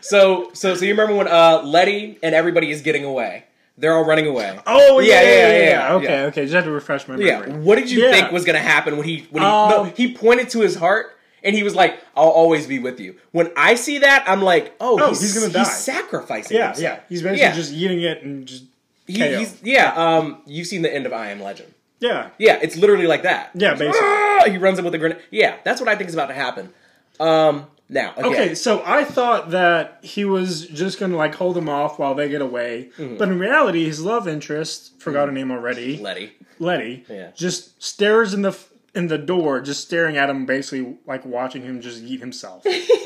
So, 0.00 0.50
so, 0.54 0.74
so 0.74 0.84
you 0.84 0.92
remember 0.92 1.14
when 1.16 1.28
uh, 1.28 1.62
Letty 1.64 2.18
and 2.22 2.34
everybody 2.34 2.70
is 2.70 2.82
getting 2.82 3.04
away? 3.04 3.44
They're 3.76 3.92
all 3.94 4.04
running 4.04 4.26
away. 4.26 4.58
oh 4.66 5.00
yeah, 5.00 5.20
Yeah, 5.20 5.22
yeah, 5.22 5.30
yeah, 5.30 5.48
yeah. 5.58 5.68
yeah. 5.70 5.92
Okay, 5.94 6.22
okay. 6.26 6.42
Just 6.42 6.54
had 6.54 6.64
to 6.64 6.70
refresh 6.70 7.06
my 7.08 7.16
memory. 7.16 7.50
Yeah. 7.50 7.56
What 7.58 7.76
did 7.76 7.90
you 7.90 8.08
think 8.10 8.30
was 8.32 8.44
gonna 8.44 8.58
happen 8.60 8.96
when 8.96 9.06
he 9.06 9.26
when 9.30 9.42
he 9.42 9.48
no, 9.48 9.82
Um, 9.84 9.92
he 9.96 10.14
pointed 10.14 10.50
to 10.50 10.60
his 10.60 10.74
heart 10.76 11.16
and 11.44 11.54
he 11.54 11.62
was 11.62 11.74
like, 11.74 12.00
"I'll 12.16 12.28
always 12.28 12.66
be 12.66 12.78
with 12.78 12.98
you." 13.00 13.16
When 13.32 13.50
I 13.56 13.74
see 13.76 13.98
that, 13.98 14.24
I'm 14.26 14.42
like, 14.42 14.74
"Oh, 14.80 14.98
Oh, 15.00 15.08
he's, 15.10 15.20
he's 15.20 15.34
gonna 15.38 15.52
die. 15.52 15.60
He's 15.60 15.76
sacrificing." 15.76 16.56
Yeah, 16.56 16.66
himself. 16.68 16.82
yeah. 16.82 17.00
He's 17.08 17.22
basically 17.22 17.56
just 17.60 17.72
eating 17.72 18.00
it 18.02 18.22
and 18.22 18.46
just 18.46 18.64
He- 19.06 19.20
he's 19.36 19.60
yeah. 19.62 19.92
Um, 19.94 20.42
you've 20.46 20.66
seen 20.68 20.82
the 20.82 20.92
end 20.92 21.06
of 21.06 21.12
I 21.12 21.30
Am 21.30 21.40
Legend. 21.40 21.72
Yeah. 22.00 22.30
Yeah, 22.38 22.58
it's 22.62 22.76
literally 22.76 23.06
like 23.06 23.22
that. 23.24 23.50
Yeah, 23.54 23.74
basically. 23.74 24.00
Ah, 24.02 24.44
he 24.48 24.58
runs 24.58 24.78
in 24.78 24.84
with 24.84 24.94
a 24.94 24.98
grenade. 24.98 25.20
Yeah, 25.30 25.56
that's 25.64 25.80
what 25.80 25.88
I 25.88 25.96
think 25.96 26.08
is 26.08 26.14
about 26.14 26.26
to 26.28 26.34
happen. 26.34 26.72
Um, 27.20 27.66
now, 27.88 28.12
again, 28.16 28.24
Okay, 28.32 28.54
so 28.54 28.82
I 28.84 29.02
thought 29.04 29.50
that 29.50 29.98
he 30.02 30.24
was 30.24 30.66
just 30.66 31.00
gonna 31.00 31.16
like 31.16 31.34
hold 31.34 31.56
them 31.56 31.68
off 31.68 31.98
while 31.98 32.14
they 32.14 32.28
get 32.28 32.42
away, 32.42 32.90
Mm-hmm. 32.98 33.16
but 33.16 33.28
in 33.28 33.38
reality, 33.38 33.84
his 33.86 34.00
love 34.02 34.28
interest, 34.28 35.00
forgot 35.00 35.26
her 35.28 35.32
name 35.32 35.50
already, 35.50 35.96
Letty. 35.98 36.32
Letty, 36.58 37.04
Yeah. 37.08 37.30
just 37.34 37.82
stares 37.82 38.34
in 38.34 38.42
the 38.42 38.56
in 38.94 39.08
the 39.08 39.18
door, 39.18 39.60
just 39.60 39.80
staring 39.82 40.16
at 40.16 40.28
him, 40.30 40.44
basically 40.46 40.96
like 41.06 41.24
watching 41.24 41.62
him 41.62 41.80
just 41.80 42.02
eat 42.02 42.20
himself, 42.20 42.64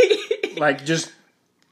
like 0.57 0.85
just 0.85 1.13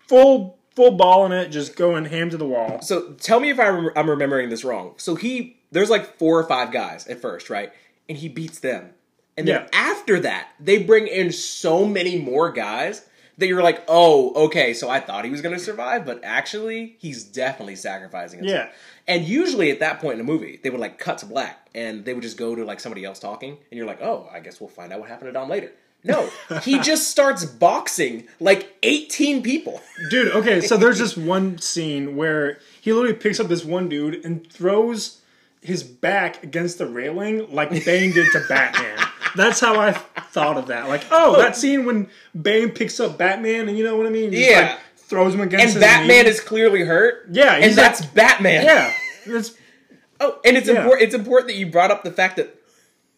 full 0.09 0.59
full 0.77 0.93
ball 0.93 1.27
in 1.27 1.33
it, 1.33 1.49
just 1.49 1.77
going 1.77 2.05
ham 2.07 2.31
to 2.31 2.37
the 2.37 2.47
wall. 2.47 2.81
So 2.81 3.13
tell 3.15 3.41
me 3.41 3.51
if 3.51 3.59
I 3.59 3.69
rem- 3.69 3.91
I'm 3.97 4.09
remembering 4.09 4.49
this 4.51 4.65
wrong. 4.65 4.95
So 4.99 5.15
he 5.17 5.57
there's 5.73 5.91
like 5.91 6.17
four 6.19 6.39
or 6.39 6.45
five 6.45 6.73
guys 6.73 7.07
at 7.07 7.21
first, 7.21 7.51
right? 7.51 7.73
And 8.09 8.19
he 8.19 8.29
beats 8.29 8.59
them. 8.61 8.91
And 9.37 9.47
then 9.47 9.63
Yeah. 9.63 9.69
after 9.73 10.21
that, 10.21 10.49
they 10.59 10.83
bring 10.83 11.07
in 11.07 11.33
so 11.33 11.85
many 11.87 12.19
more 12.19 12.51
guys 12.53 13.07
that 13.39 13.47
you're 13.47 13.63
like, 13.63 13.83
oh, 13.89 14.33
okay, 14.47 14.75
so 14.75 14.91
I 14.91 15.01
thought 15.01 15.25
he 15.25 15.31
was 15.31 15.41
going 15.41 15.55
to 15.57 15.61
survive, 15.63 16.05
but 16.05 16.21
actually, 16.23 16.97
he's 16.99 17.25
definitely 17.25 17.77
sacrificing 17.77 18.41
himself. 18.41 18.69
Yeah. 18.69 19.15
And 19.15 19.25
usually 19.25 19.71
at 19.71 19.81
that 19.81 19.99
point 20.01 20.19
in 20.21 20.27
the 20.27 20.31
movie, 20.31 20.61
they 20.63 20.69
would 20.69 20.81
like 20.81 20.99
cut 20.99 21.19
to 21.19 21.27
black 21.27 21.69
and 21.75 22.05
they 22.05 22.13
would 22.13 22.23
just 22.23 22.37
go 22.37 22.55
to 22.55 22.65
like 22.65 22.81
somebody 22.81 23.05
else 23.05 23.19
talking, 23.19 23.53
and 23.71 23.79
you're 23.79 23.87
like, 23.87 24.03
oh, 24.03 24.29
I 24.33 24.41
guess 24.41 24.61
we'll 24.61 24.69
find 24.69 24.93
out 24.93 25.01
what 25.01 25.09
happened 25.09 25.29
to 25.29 25.33
Dom 25.33 25.49
later. 25.49 25.73
No, 26.05 26.29
he 26.63 26.79
just 26.81 27.09
starts 27.11 27.45
boxing 27.45 28.27
like 28.41 28.75
18 28.83 29.43
people. 29.43 29.81
Dude, 30.11 30.33
okay, 30.33 30.61
so 30.61 30.77
there's 30.77 30.99
this 31.05 31.17
one 31.17 31.59
scene 31.59 32.17
where 32.17 32.59
he 32.81 32.93
literally 32.93 33.15
picks 33.17 33.39
up 33.41 33.49
this 33.49 33.65
one 33.65 33.89
dude 33.89 34.23
and 34.25 34.51
throws 34.51 35.20
his 35.63 35.83
back 35.83 36.43
against 36.43 36.79
the 36.79 36.87
railing 36.87 37.53
like 37.55 37.71
Bane 37.85 38.13
did 38.13 38.31
to 38.33 38.45
Batman. 38.49 38.99
That's 39.37 39.61
how 39.61 39.79
I 39.79 39.93
thought 39.93 40.57
of 40.57 40.67
that. 40.69 40.89
Like, 40.89 41.05
oh, 41.11 41.37
that 41.37 41.51
oh. 41.51 41.55
scene 41.55 41.85
when 41.85 42.09
Bane 42.41 42.71
picks 42.71 42.99
up 42.99 43.19
Batman 43.19 43.69
and 43.69 43.77
you 43.79 43.85
know 43.85 43.97
what 43.97 44.07
I 44.07 44.11
mean? 44.11 44.33
Just, 44.33 44.51
Yeah. 44.51 44.61
like, 44.61 44.79
throws 44.97 45.35
him 45.35 45.41
against 45.41 45.75
And 45.77 45.81
Batman 45.83 46.25
knee. 46.25 46.31
is 46.31 46.41
clearly 46.41 46.83
hurt. 46.83 47.27
Yeah, 47.31 47.55
and 47.55 47.65
he's 47.65 47.77
that's 47.77 48.05
Batman. 48.07 48.65
Yeah. 48.65 48.93
It's, 49.27 49.55
Oh, 50.23 50.39
and 50.45 50.55
it's 50.57 50.69
Yeah. 50.69 50.75
important. 50.77 51.03
It's 51.03 51.15
important 51.15 51.49
that 51.49 51.57
you 51.57 51.67
brought 51.67 51.91
up 51.91 52.05
the 52.05 52.11
fact 52.13 52.37
that 52.37 52.55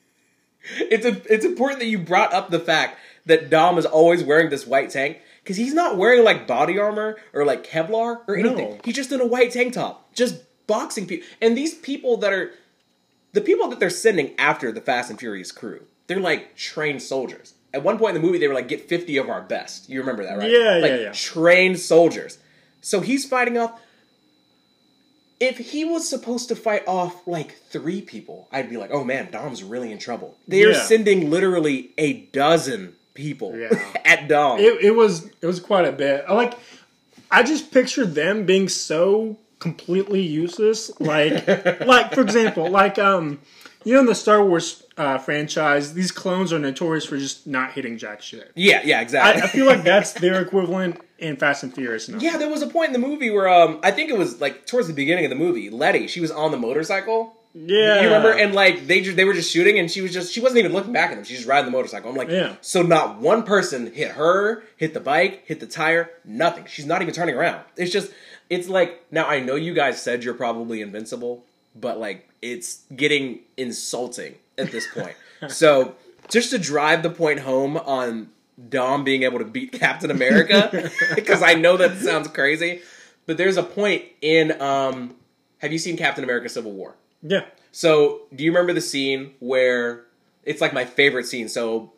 it's 0.78 1.04
a, 1.04 1.20
it's 1.32 1.44
important 1.44 1.80
that 1.80 1.86
you 1.86 1.98
brought 1.98 2.32
up 2.32 2.50
the 2.50 2.60
fact 2.60 2.98
that 3.26 3.50
Dom 3.50 3.76
is 3.78 3.86
always 3.86 4.22
wearing 4.22 4.50
this 4.50 4.66
white 4.66 4.90
tank 4.90 5.18
because 5.42 5.56
he's 5.56 5.74
not 5.74 5.96
wearing 5.96 6.22
like 6.24 6.46
body 6.46 6.78
armor 6.78 7.16
or 7.32 7.44
like 7.44 7.66
Kevlar 7.66 8.20
or 8.28 8.36
anything. 8.36 8.70
No. 8.70 8.78
He's 8.84 8.94
just 8.94 9.10
in 9.12 9.20
a 9.20 9.26
white 9.26 9.50
tank 9.52 9.74
top, 9.74 10.12
just 10.14 10.36
boxing 10.66 11.06
people. 11.06 11.26
And 11.40 11.56
these 11.56 11.74
people 11.74 12.16
that 12.18 12.32
are 12.32 12.52
the 13.32 13.40
people 13.40 13.68
that 13.68 13.80
they're 13.80 13.90
sending 13.90 14.34
after 14.38 14.70
the 14.72 14.80
Fast 14.80 15.10
and 15.10 15.18
Furious 15.18 15.52
crew, 15.52 15.82
they're 16.06 16.20
like 16.20 16.56
trained 16.56 17.02
soldiers. 17.02 17.54
At 17.74 17.82
one 17.82 17.98
point 17.98 18.14
in 18.14 18.20
the 18.20 18.26
movie, 18.26 18.38
they 18.38 18.48
were 18.48 18.54
like, 18.54 18.68
"Get 18.68 18.88
fifty 18.88 19.16
of 19.16 19.28
our 19.30 19.40
best." 19.42 19.88
You 19.88 20.00
remember 20.00 20.24
that, 20.24 20.36
right? 20.36 20.50
Yeah, 20.50 20.78
like, 20.82 20.90
yeah, 20.90 20.96
yeah. 20.98 21.12
Trained 21.12 21.78
soldiers. 21.80 22.38
So 22.82 23.00
he's 23.00 23.24
fighting 23.24 23.56
off 23.58 23.80
if 25.40 25.58
he 25.58 25.84
was 25.84 26.08
supposed 26.08 26.48
to 26.48 26.56
fight 26.56 26.86
off 26.86 27.26
like 27.26 27.56
three 27.70 28.00
people, 28.00 28.48
I'd 28.52 28.70
be 28.70 28.76
like, 28.76 28.90
oh 28.92 29.02
man, 29.02 29.28
Dom's 29.32 29.64
really 29.64 29.90
in 29.90 29.98
trouble. 29.98 30.36
They 30.46 30.62
are 30.64 30.70
Yeah. 30.70 30.82
sending 30.82 31.30
literally 31.30 31.90
a 31.98 32.12
dozen 32.12 32.94
people 33.14 33.56
Yeah. 33.56 33.70
at 34.04 34.28
Dom. 34.28 34.60
it, 34.60 34.84
it 34.84 34.90
was 34.94 35.26
it 35.40 35.46
was 35.46 35.58
quite 35.60 35.84
a 35.84 35.92
bit. 35.92 36.24
I 36.28 36.34
like 36.34 36.54
I 37.30 37.42
just 37.42 37.72
pictured 37.72 38.14
them 38.14 38.46
being 38.46 38.68
so 38.68 39.36
completely 39.62 40.20
useless. 40.20 40.90
Like 41.00 41.46
like 41.86 42.12
for 42.12 42.20
example, 42.20 42.68
like 42.68 42.98
um 42.98 43.40
you 43.84 43.94
know 43.94 44.00
in 44.00 44.06
the 44.06 44.14
Star 44.14 44.44
Wars 44.44 44.82
uh, 44.98 45.18
franchise, 45.18 45.94
these 45.94 46.12
clones 46.12 46.52
are 46.52 46.58
notorious 46.58 47.06
for 47.06 47.16
just 47.16 47.46
not 47.46 47.72
hitting 47.72 47.96
jack 47.96 48.20
shit. 48.20 48.52
yeah, 48.54 48.82
yeah, 48.84 48.98
I, 48.98 49.02
exactly. 49.02 49.42
I 49.42 49.46
feel 49.46 49.66
like 49.66 49.84
that's 49.84 50.12
their 50.12 50.42
equivalent 50.42 51.00
in 51.18 51.36
Fast 51.36 51.62
and 51.62 51.72
Furious 51.74 52.08
now. 52.08 52.18
yeah, 52.18 52.36
there 52.36 52.50
was 52.50 52.62
a 52.62 52.66
point 52.66 52.88
in 52.88 52.92
the 53.00 53.06
movie 53.08 53.30
where 53.30 53.48
um, 53.48 53.80
I 53.82 53.90
think 53.92 54.10
it 54.10 54.18
was 54.18 54.40
like 54.40 54.66
towards 54.66 54.88
the 54.88 54.94
beginning 54.94 55.24
of 55.24 55.30
the 55.30 55.36
movie, 55.36 55.70
Letty, 55.70 56.08
she 56.08 56.20
was 56.20 56.30
on 56.30 56.50
the 56.50 56.58
motorcycle. 56.58 57.34
Yeah. 57.54 58.00
You 58.00 58.06
remember? 58.06 58.32
And 58.32 58.54
like 58.54 58.86
they 58.86 59.02
just 59.02 59.16
they 59.16 59.24
were 59.24 59.34
just 59.34 59.50
shooting, 59.52 59.78
and 59.78 59.90
she 59.90 60.00
was 60.00 60.12
just 60.12 60.32
she 60.32 60.40
wasn't 60.40 60.60
even 60.60 60.72
looking 60.72 60.92
back 60.92 61.10
at 61.10 61.16
them. 61.16 61.24
She's 61.24 61.38
just 61.38 61.48
riding 61.48 61.66
the 61.66 61.70
motorcycle. 61.76 62.10
I'm 62.10 62.16
like, 62.16 62.28
Yeah. 62.30 62.56
So 62.60 62.82
not 62.82 63.18
one 63.20 63.42
person 63.42 63.92
hit 63.92 64.12
her, 64.12 64.62
hit 64.76 64.94
the 64.94 65.00
bike, 65.00 65.42
hit 65.46 65.60
the 65.60 65.66
tire, 65.66 66.10
nothing. 66.24 66.64
She's 66.66 66.86
not 66.86 67.02
even 67.02 67.12
turning 67.14 67.34
around. 67.34 67.60
It's 67.76 67.92
just 67.92 68.10
it's 68.52 68.68
like 68.68 69.02
now 69.10 69.26
I 69.26 69.40
know 69.40 69.54
you 69.54 69.72
guys 69.72 70.00
said 70.00 70.24
you're 70.24 70.34
probably 70.34 70.82
invincible, 70.82 71.42
but 71.74 71.98
like 71.98 72.28
it's 72.42 72.82
getting 72.94 73.40
insulting 73.56 74.34
at 74.58 74.70
this 74.70 74.86
point. 74.92 75.16
so 75.48 75.96
just 76.28 76.50
to 76.50 76.58
drive 76.58 77.02
the 77.02 77.08
point 77.08 77.40
home 77.40 77.78
on 77.78 78.28
Dom 78.68 79.04
being 79.04 79.22
able 79.22 79.38
to 79.38 79.46
beat 79.46 79.72
Captain 79.80 80.10
America, 80.10 80.90
because 81.14 81.42
I 81.42 81.54
know 81.54 81.78
that 81.78 81.96
sounds 81.96 82.28
crazy, 82.28 82.82
but 83.24 83.38
there's 83.38 83.56
a 83.56 83.62
point 83.62 84.04
in 84.20 84.60
um 84.60 85.16
have 85.58 85.72
you 85.72 85.78
seen 85.78 85.96
Captain 85.96 86.22
America 86.22 86.50
Civil 86.50 86.72
War? 86.72 86.94
Yeah. 87.22 87.46
So, 87.70 88.22
do 88.34 88.44
you 88.44 88.50
remember 88.50 88.74
the 88.74 88.82
scene 88.82 89.32
where 89.38 90.04
it's 90.44 90.60
like 90.60 90.74
my 90.74 90.84
favorite 90.84 91.24
scene? 91.24 91.48
So, 91.48 91.92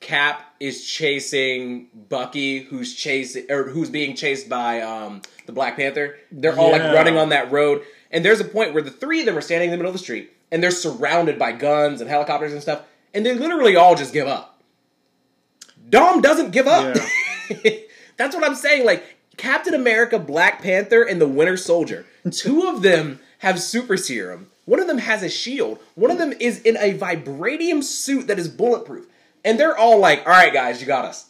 Cap 0.00 0.54
is 0.60 0.84
chasing 0.84 1.88
Bucky, 2.08 2.60
who's 2.60 2.94
chasing 2.94 3.50
or 3.50 3.64
who's 3.64 3.90
being 3.90 4.14
chased 4.14 4.48
by 4.48 4.80
um, 4.80 5.22
the 5.46 5.52
Black 5.52 5.76
Panther. 5.76 6.16
They're 6.30 6.56
all 6.56 6.72
like 6.72 6.82
running 6.82 7.16
on 7.16 7.30
that 7.30 7.50
road, 7.50 7.82
and 8.10 8.24
there's 8.24 8.40
a 8.40 8.44
point 8.44 8.74
where 8.74 8.82
the 8.82 8.90
three 8.90 9.20
of 9.20 9.26
them 9.26 9.36
are 9.36 9.40
standing 9.40 9.68
in 9.68 9.72
the 9.72 9.76
middle 9.76 9.90
of 9.90 9.94
the 9.94 10.02
street, 10.02 10.32
and 10.52 10.62
they're 10.62 10.70
surrounded 10.70 11.38
by 11.38 11.52
guns 11.52 12.00
and 12.00 12.08
helicopters 12.08 12.52
and 12.52 12.62
stuff, 12.62 12.82
and 13.12 13.26
they 13.26 13.34
literally 13.34 13.76
all 13.76 13.96
just 13.96 14.12
give 14.12 14.28
up. 14.28 14.62
Dom 15.88 16.20
doesn't 16.20 16.52
give 16.52 16.66
up. 16.66 16.96
That's 18.16 18.34
what 18.34 18.44
I'm 18.44 18.54
saying. 18.54 18.84
Like 18.84 19.04
Captain 19.36 19.74
America, 19.74 20.18
Black 20.18 20.62
Panther, 20.62 21.02
and 21.02 21.20
the 21.20 21.28
Winter 21.28 21.56
Soldier. 21.56 22.06
Two 22.30 22.68
of 22.68 22.82
them 22.82 23.20
have 23.38 23.60
super 23.60 23.96
serum. 23.96 24.48
One 24.64 24.80
of 24.80 24.86
them 24.86 24.98
has 24.98 25.22
a 25.22 25.30
shield. 25.30 25.78
One 25.94 26.10
of 26.10 26.18
them 26.18 26.34
is 26.38 26.60
in 26.60 26.76
a 26.76 26.96
vibranium 26.96 27.82
suit 27.82 28.26
that 28.26 28.38
is 28.38 28.48
bulletproof. 28.48 29.06
And 29.44 29.58
they're 29.58 29.76
all 29.76 29.98
like, 29.98 30.20
all 30.20 30.32
right, 30.32 30.52
guys, 30.52 30.80
you 30.80 30.86
got 30.86 31.04
us. 31.04 31.26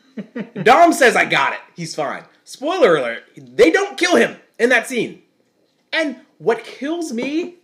Dom 0.62 0.92
says, 0.92 1.16
I 1.16 1.24
got 1.24 1.54
it. 1.54 1.60
He's 1.74 1.94
fine. 1.94 2.24
Spoiler 2.44 2.96
alert, 2.96 3.24
they 3.36 3.70
don't 3.70 3.96
kill 3.96 4.16
him 4.16 4.36
in 4.58 4.68
that 4.70 4.86
scene. 4.86 5.22
And 5.92 6.16
what 6.38 6.64
kills 6.64 7.12
me 7.12 7.56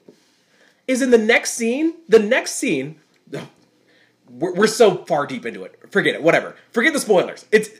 is 0.86 1.02
in 1.02 1.10
the 1.10 1.18
next 1.18 1.52
scene, 1.52 1.94
the 2.08 2.18
next 2.18 2.52
scene, 2.52 3.00
we're, 4.30 4.54
we're 4.54 4.66
so 4.66 5.04
far 5.04 5.26
deep 5.26 5.46
into 5.46 5.64
it. 5.64 5.78
Forget 5.90 6.14
it. 6.14 6.22
Whatever. 6.22 6.56
Forget 6.72 6.92
the 6.92 7.00
spoilers. 7.00 7.46
It's 7.52 7.70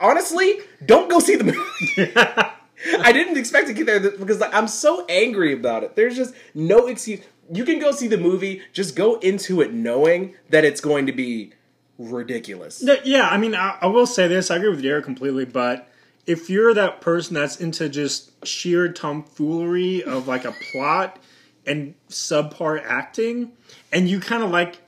honestly, 0.00 0.60
don't 0.84 1.10
go 1.10 1.18
see 1.18 1.36
the 1.36 1.44
movie. 1.44 2.12
I 3.00 3.12
didn't 3.12 3.36
expect 3.36 3.66
to 3.68 3.74
get 3.74 3.86
there 3.86 4.00
because 4.00 4.40
like, 4.40 4.54
I'm 4.54 4.68
so 4.68 5.04
angry 5.08 5.52
about 5.52 5.84
it. 5.84 5.96
There's 5.96 6.16
just 6.16 6.34
no 6.54 6.86
excuse. 6.86 7.20
You 7.52 7.64
can 7.64 7.78
go 7.78 7.90
see 7.92 8.06
the 8.08 8.16
movie. 8.18 8.62
Just 8.72 8.94
go 8.96 9.16
into 9.20 9.60
it 9.60 9.72
knowing 9.72 10.34
that 10.50 10.64
it's 10.64 10.80
going 10.80 11.06
to 11.06 11.12
be 11.12 11.52
ridiculous. 11.98 12.82
Yeah, 13.04 13.28
I 13.28 13.36
mean, 13.38 13.54
I, 13.54 13.76
I 13.80 13.86
will 13.86 14.06
say 14.06 14.28
this. 14.28 14.50
I 14.50 14.56
agree 14.56 14.70
with 14.70 14.82
Derek 14.82 15.04
completely, 15.04 15.44
but 15.44 15.88
if 16.26 16.48
you're 16.48 16.72
that 16.74 17.00
person 17.00 17.34
that's 17.34 17.60
into 17.60 17.88
just 17.88 18.46
sheer 18.46 18.88
tomfoolery 18.92 20.02
of 20.04 20.28
like 20.28 20.44
a 20.44 20.54
plot 20.72 21.18
and 21.66 21.94
subpar 22.08 22.82
acting, 22.84 23.52
and 23.92 24.08
you 24.08 24.20
kind 24.20 24.42
of 24.42 24.50
like 24.50 24.78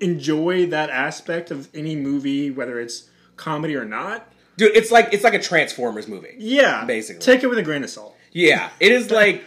enjoy 0.00 0.66
that 0.66 0.90
aspect 0.90 1.50
of 1.50 1.68
any 1.74 1.94
movie, 1.94 2.50
whether 2.50 2.80
it's 2.80 3.08
comedy 3.36 3.76
or 3.76 3.84
not, 3.84 4.26
Dude, 4.56 4.76
it's 4.76 4.90
like 4.90 5.08
it's 5.12 5.24
like 5.24 5.34
a 5.34 5.38
Transformers 5.38 6.08
movie. 6.08 6.34
yeah, 6.38 6.84
Basically. 6.84 7.20
take 7.22 7.42
it 7.42 7.46
with 7.46 7.58
a 7.58 7.62
grain 7.62 7.82
of 7.84 7.90
salt. 7.90 8.16
Yeah, 8.32 8.70
it 8.80 8.92
is 8.92 9.10
like. 9.10 9.44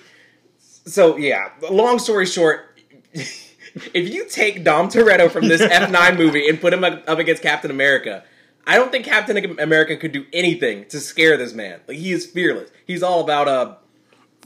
So 0.85 1.17
yeah, 1.17 1.49
long 1.69 1.99
story 1.99 2.25
short, 2.25 2.79
if 3.13 4.13
you 4.13 4.25
take 4.27 4.63
Dom 4.63 4.89
Toretto 4.89 5.31
from 5.31 5.47
this 5.47 5.61
F9 5.61 6.17
movie 6.17 6.47
and 6.47 6.59
put 6.59 6.73
him 6.73 6.83
up 6.83 7.03
up 7.07 7.19
against 7.19 7.41
Captain 7.41 7.71
America, 7.71 8.23
I 8.65 8.75
don't 8.75 8.91
think 8.91 9.05
Captain 9.05 9.59
America 9.59 9.97
could 9.97 10.11
do 10.11 10.25
anything 10.33 10.85
to 10.85 10.99
scare 10.99 11.37
this 11.37 11.53
man. 11.53 11.81
Like 11.87 11.97
he 11.97 12.11
is 12.11 12.25
fearless. 12.25 12.69
He's 12.85 13.03
all 13.03 13.21
about 13.21 13.47
uh 13.47 13.75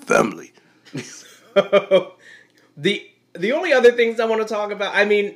Family. 0.06 0.54
the 2.78 3.10
the 3.34 3.52
only 3.52 3.74
other 3.74 3.92
things 3.92 4.20
I 4.20 4.26
want 4.26 4.42
to 4.42 4.48
talk 4.48 4.72
about. 4.72 4.96
I 4.96 5.06
mean, 5.06 5.36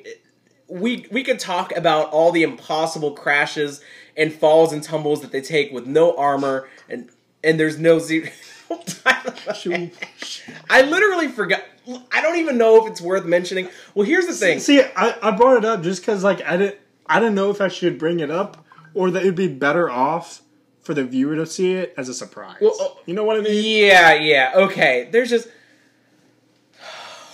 we 0.67 1.07
we 1.11 1.23
could 1.23 1.39
talk 1.39 1.75
about 1.75 2.09
all 2.11 2.31
the 2.31 2.43
impossible 2.43 3.11
crashes 3.11 3.81
and 4.15 4.33
falls 4.33 4.71
and 4.71 4.83
tumbles 4.83 5.21
that 5.21 5.31
they 5.31 5.41
take 5.41 5.71
with 5.71 5.85
no 5.85 6.15
armor 6.15 6.69
and 6.89 7.09
and 7.43 7.59
there's 7.59 7.77
no 7.79 7.99
zero. 7.99 8.29
I 10.69 10.81
literally 10.81 11.27
forgot. 11.27 11.63
I 12.11 12.21
don't 12.21 12.37
even 12.37 12.57
know 12.57 12.83
if 12.85 12.91
it's 12.91 13.01
worth 13.01 13.25
mentioning. 13.25 13.69
Well, 13.95 14.05
here's 14.05 14.27
the 14.27 14.33
thing. 14.33 14.59
See, 14.59 14.81
I, 14.81 15.15
I 15.21 15.31
brought 15.31 15.57
it 15.57 15.65
up 15.65 15.81
just 15.83 16.01
because 16.01 16.23
like 16.23 16.41
I 16.43 16.57
didn't 16.57 16.77
I 17.07 17.19
didn't 17.19 17.35
know 17.35 17.49
if 17.49 17.61
I 17.61 17.67
should 17.67 17.97
bring 17.97 18.19
it 18.19 18.31
up 18.31 18.65
or 18.93 19.11
that 19.11 19.21
it'd 19.21 19.35
be 19.35 19.47
better 19.47 19.89
off 19.89 20.41
for 20.81 20.93
the 20.93 21.03
viewer 21.03 21.35
to 21.35 21.45
see 21.45 21.73
it 21.73 21.93
as 21.97 22.09
a 22.09 22.13
surprise. 22.13 22.57
Well, 22.61 22.75
oh, 22.79 22.99
you 23.05 23.13
know 23.13 23.23
what 23.23 23.37
I 23.37 23.41
mean? 23.41 23.85
Yeah, 23.85 24.13
yeah, 24.13 24.51
okay. 24.55 25.09
There's 25.11 25.29
just 25.29 25.47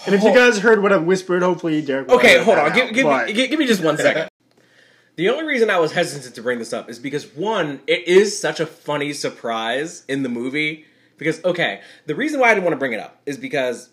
And 0.06 0.16
if 0.16 0.24
you 0.24 0.34
guys 0.34 0.60
heard 0.60 0.82
what 0.82 0.94
I 0.94 0.98
whispered, 0.98 1.44
hopefully 1.44 1.82
Derek. 1.82 2.08
will 2.08 2.16
okay. 2.16 2.42
Hold 2.44 2.58
on, 2.58 2.74
give, 2.74 2.94
give, 2.94 3.04
but- 3.04 3.28
me, 3.28 3.34
give, 3.34 3.50
give 3.50 3.60
me 3.60 3.68
just 3.68 3.84
one 3.84 3.98
second. 3.98 4.30
The 5.18 5.30
only 5.30 5.46
reason 5.46 5.72
I 5.72 5.80
was 5.80 5.94
hesitant 5.94 6.36
to 6.36 6.44
bring 6.44 6.60
this 6.60 6.72
up 6.72 6.92
is 6.92 7.00
because 7.00 7.26
one, 7.36 7.82
it 7.88 8.08
is 8.08 8.40
such 8.40 8.60
a 8.60 8.68
funny 8.68 9.14
surprise 9.14 10.06
in 10.08 10.22
the 10.22 10.30
movie. 10.30 10.86
Because 11.18 11.44
okay, 11.44 11.82
the 12.06 12.16
reason 12.16 12.40
why 12.40 12.50
I 12.50 12.54
didn't 12.54 12.64
want 12.66 12.74
to 12.74 12.80
bring 12.80 12.94
it 12.94 13.00
up 13.00 13.20
is 13.26 13.38
because 13.38 13.90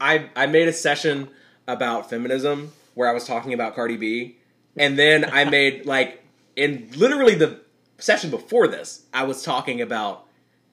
I 0.00 0.30
I 0.36 0.46
made 0.46 0.68
a 0.68 0.72
session 0.72 1.28
about 1.66 2.10
feminism 2.10 2.72
where 2.94 3.08
I 3.08 3.12
was 3.12 3.24
talking 3.24 3.52
about 3.52 3.74
Cardi 3.74 3.96
B, 3.96 4.36
and 4.76 4.98
then 4.98 5.24
I 5.24 5.44
made 5.50 5.86
like 5.86 6.24
in 6.56 6.88
literally 6.96 7.34
the 7.34 7.60
session 7.98 8.30
before 8.30 8.68
this, 8.68 9.06
I 9.14 9.24
was 9.24 9.42
talking 9.42 9.80
about 9.80 10.26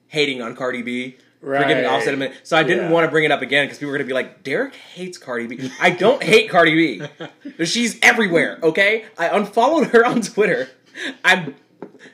hating 0.07 0.41
on 0.41 0.55
Cardi 0.55 0.81
B. 0.81 1.17
For 1.41 1.57
getting 1.59 1.85
Right. 1.85 1.85
offset 1.85 2.13
a 2.13 2.17
minute. 2.17 2.35
So 2.43 2.57
I 2.57 2.63
didn't 2.63 2.87
Yeah. 2.87 2.91
want 2.91 3.05
to 3.05 3.11
bring 3.11 3.23
it 3.23 3.31
up 3.31 3.41
again 3.41 3.65
because 3.65 3.77
people 3.77 3.91
were 3.91 3.97
going 3.97 4.05
to 4.05 4.09
be 4.09 4.13
like, 4.13 4.43
Derek 4.43 4.75
hates 4.75 5.17
Cardi 5.17 5.47
B. 5.47 5.71
I 5.79 5.89
don't 5.89 6.21
hate 6.21 6.49
Cardi 6.49 6.75
B. 6.75 7.07
She's 7.65 7.97
everywhere, 8.01 8.59
okay? 8.61 9.05
I 9.17 9.29
unfollowed 9.29 9.87
her 9.87 10.05
on 10.05 10.19
Twitter. 10.21 10.67
I'm 11.23 11.55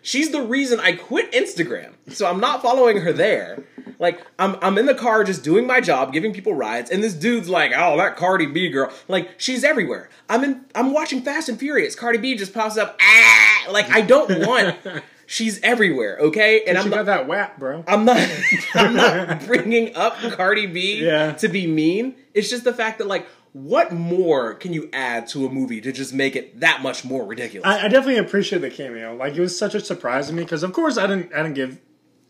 she's 0.02 0.32
the 0.32 0.42
reason 0.42 0.80
I 0.80 0.94
quit 0.94 1.32
Instagram. 1.32 1.94
So 2.10 2.28
I'm 2.28 2.40
not 2.40 2.62
following 2.62 3.02
her 3.02 3.14
there. 3.14 3.64
Like 4.00 4.20
I'm 4.38 4.58
I'm 4.62 4.78
in 4.78 4.86
the 4.88 4.96
car 4.96 5.24
just 5.24 5.44
doing 5.44 5.66
my 5.66 5.80
job, 5.82 6.12
giving 6.12 6.34
people 6.34 6.54
rides, 6.54 6.92
and 6.92 7.02
this 7.04 7.14
dude's 7.14 7.48
like, 7.50 7.72
"Oh, 7.76 7.96
that 7.98 8.18
Cardi 8.18 8.46
B 8.46 8.70
girl." 8.70 8.92
Like 9.08 9.30
she's 9.40 9.64
everywhere. 9.64 10.10
I'm 10.30 10.44
in 10.44 10.66
I'm 10.76 10.92
watching 10.92 11.22
Fast 11.22 11.48
and 11.50 11.58
Furious. 11.58 11.96
Cardi 11.96 12.18
B 12.18 12.36
just 12.36 12.54
pops 12.54 12.78
up. 12.78 12.98
Ah, 13.02 13.68
like 13.72 13.90
I 13.90 14.02
don't 14.02 14.46
want 14.46 14.78
She's 15.28 15.60
everywhere, 15.64 16.18
okay? 16.20 16.64
And 16.68 16.78
I'm 16.78 16.88
not, 16.92 17.08
that 17.08 17.28
whap, 17.28 17.58
bro. 17.58 17.84
I'm 17.88 18.06
not 18.06 18.18
I'm 18.76 18.94
not 18.96 19.44
bringing 19.48 19.96
up 19.96 20.16
Cardi 20.18 20.68
B 20.68 21.04
Yeah. 21.04 21.34
to 21.34 21.48
be 21.48 21.66
mean. 21.66 22.14
It's 22.36 22.50
just 22.50 22.64
the 22.64 22.74
fact 22.74 23.00
that 23.00 23.08
like 23.08 23.28
what 23.56 23.94
more 23.94 24.54
can 24.54 24.74
you 24.74 24.90
add 24.92 25.28
to 25.28 25.46
a 25.46 25.50
movie 25.50 25.80
to 25.80 25.94
just 25.94 26.14
make 26.14 26.36
it 26.36 26.60
that 26.60 26.82
much 26.82 27.06
more 27.06 27.24
ridiculous? 27.26 27.66
I, 27.66 27.86
I 27.86 27.88
definitely 27.88 28.18
appreciate 28.18 28.60
the 28.60 28.70
cameo. 28.70 29.16
Like 29.16 29.34
it 29.34 29.40
was 29.40 29.58
such 29.58 29.74
a 29.74 29.80
surprise 29.80 30.28
to 30.28 30.34
me 30.34 30.44
because, 30.44 30.62
of 30.62 30.74
course, 30.74 30.98
I 30.98 31.08
didn't. 31.08 31.34
I 31.34 31.38
didn't 31.38 31.54
give 31.54 31.80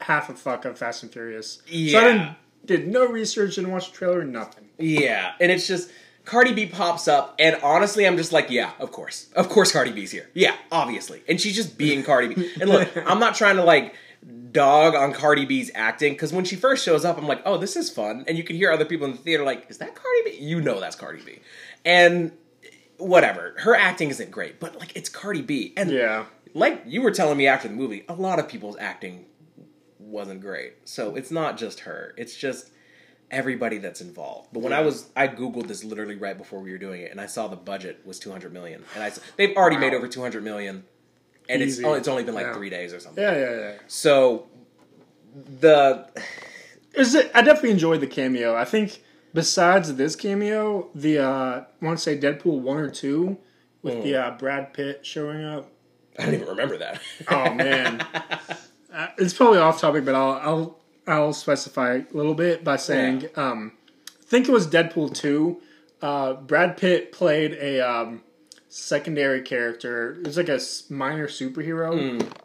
half 0.01 0.29
a 0.29 0.36
fuck 0.36 0.65
of 0.65 0.77
Fast 0.77 1.01
and 1.01 1.12
Furious. 1.12 1.63
So 1.65 1.72
I 1.72 2.03
didn't, 2.03 2.36
did 2.65 2.88
no 2.88 3.08
research, 3.08 3.55
didn't 3.55 3.72
watch 3.72 3.89
the 3.89 3.98
trailer, 3.98 4.24
nothing. 4.24 4.70
Yeah, 4.77 5.32
and 5.41 5.51
it's 5.51 5.67
just 5.67 5.89
Cardi 6.25 6.53
B 6.53 6.67
pops 6.67 7.08
up, 7.08 7.34
and 7.39 7.55
honestly, 7.63 8.05
I'm 8.05 8.17
just 8.17 8.32
like, 8.32 8.51
yeah, 8.51 8.74
of 8.77 8.91
course, 8.91 9.27
of 9.36 9.50
course, 9.50 9.72
Cardi 9.72 9.94
B's 9.94 10.12
here. 10.12 10.29
Yeah, 10.36 10.55
obviously, 10.72 11.24
and 11.27 11.41
she's 11.41 11.55
just 11.55 11.75
being 11.75 12.03
Cardi 12.03 12.36
B. 12.36 12.51
And 12.62 12.70
look, 12.70 12.96
I'm 13.08 13.20
not 13.20 13.34
trying 13.34 13.55
to 13.55 13.63
like 13.63 13.96
dog 14.56 14.96
on 14.96 15.14
Cardi 15.14 15.46
B's 15.46 15.70
acting 15.76 16.14
because 16.14 16.34
when 16.34 16.46
she 16.46 16.56
first 16.56 16.84
shows 16.84 17.06
up, 17.06 17.18
I'm 17.18 17.28
like, 17.28 17.42
oh, 17.46 17.58
this 17.58 17.76
is 17.76 17.90
fun, 17.90 18.24
and 18.28 18.38
you 18.38 18.44
can 18.44 18.56
hear 18.56 18.72
other 18.72 18.86
people 18.86 19.06
in 19.06 19.12
the 19.12 19.18
theater 19.20 19.44
like, 19.44 19.70
is 19.70 19.78
that 19.78 19.94
Cardi 19.94 20.22
B? 20.32 20.38
You 20.44 20.62
know 20.62 20.80
that's 20.80 20.96
Cardi 20.96 21.22
B, 21.24 21.40
and 21.86 22.32
whatever, 22.98 23.54
her 23.60 23.76
acting 23.76 24.10
isn't 24.10 24.32
great, 24.32 24.60
but 24.60 24.80
like 24.80 24.96
it's 24.96 25.10
Cardi 25.10 25.42
B, 25.42 25.74
and 25.78 25.92
Yeah. 25.92 26.26
like 26.54 26.82
you 26.86 27.02
were 27.02 27.12
telling 27.12 27.38
me 27.38 27.48
after 27.48 27.68
the 27.68 27.74
movie, 27.76 28.04
a 28.10 28.14
lot 28.14 28.40
of 28.40 28.48
people's 28.48 28.78
acting 28.80 29.26
wasn't 30.00 30.42
great. 30.42 30.74
So 30.86 31.16
it's 31.16 31.32
not 31.32 31.58
just 31.58 31.82
her. 31.82 32.14
It's 32.18 32.36
just 32.36 32.70
everybody 33.32 33.80
that's 33.80 34.02
involved. 34.02 34.50
But 34.54 34.62
when 34.62 34.72
I 34.72 34.82
was 34.82 35.10
I 35.16 35.28
googled 35.28 35.68
this 35.68 35.84
literally 35.84 36.16
right 36.16 36.38
before 36.38 36.60
we 36.60 36.72
were 36.72 36.78
doing 36.78 37.02
it 37.02 37.12
and 37.12 37.20
I 37.20 37.26
saw 37.26 37.48
the 37.48 37.56
budget 37.56 38.02
was 38.06 38.20
200 38.20 38.54
million 38.54 38.86
and 38.94 39.04
I 39.04 39.12
they've 39.36 39.56
already 39.58 39.78
made 39.78 39.92
Wow. 39.94 39.98
over 39.98 40.08
200 40.08 40.44
million 40.44 40.84
and 41.50 41.62
it's 41.62 41.74
Easy. 41.74 41.86
oh, 41.86 41.94
it's 41.94 42.08
only 42.08 42.24
been 42.24 42.36
like 42.36 42.46
Yeah. 42.48 42.54
3 42.54 42.70
days 42.70 42.94
or 42.94 43.00
something. 43.00 43.24
Yeah, 43.24 43.38
yeah, 43.38 43.60
yeah. 43.60 43.74
So 43.88 44.48
the 45.60 46.08
Is 46.94 47.14
it? 47.16 47.32
I 47.34 47.42
definitely 47.42 47.72
enjoyed 47.72 48.02
the 48.02 48.08
cameo. 48.08 48.56
I 48.56 48.66
think 48.66 49.02
besides 49.34 49.94
this 49.96 50.16
cameo, 50.16 50.90
the 50.96 51.20
uh, 51.20 51.25
I 51.28 51.66
want 51.86 51.98
to 51.98 52.04
say 52.04 52.18
Deadpool 52.18 52.60
one 52.62 52.78
or 52.78 52.90
two 52.90 53.38
with 53.82 54.04
the 54.04 54.16
uh, 54.16 54.32
Brad 54.38 54.74
Pitt 54.74 55.06
showing 55.06 55.44
up. 55.44 55.70
I 56.18 56.25
don't 56.25 56.36
even 56.36 56.48
remember 56.48 56.78
that. 56.78 57.02
Oh 57.28 57.54
man, 57.54 58.02
uh, 58.94 59.08
it's 59.18 59.34
probably 59.34 59.60
off 59.60 59.82
topic, 59.82 60.06
but 60.06 60.16
I'll 60.16 60.32
I'll 60.42 60.80
I'll 61.08 61.34
specify 61.34 61.96
a 61.98 62.06
little 62.14 62.34
bit 62.34 62.64
by 62.64 62.78
saying, 62.78 63.25
um, 63.36 63.74
I 64.08 64.24
think 64.25 64.48
it 64.48 64.52
was 64.52 64.66
Deadpool 64.68 65.14
two. 65.14 65.62
Uh, 66.02 66.34
Brad 66.34 66.78
Pitt 66.78 67.12
played 67.12 67.54
a 67.54 67.82
um, 67.82 68.24
secondary 68.75 69.41
character. 69.41 70.15
It 70.15 70.27
was 70.27 70.36
like 70.36 70.50
a 70.50 70.60
minor 70.89 71.29
superhero, 71.29 71.94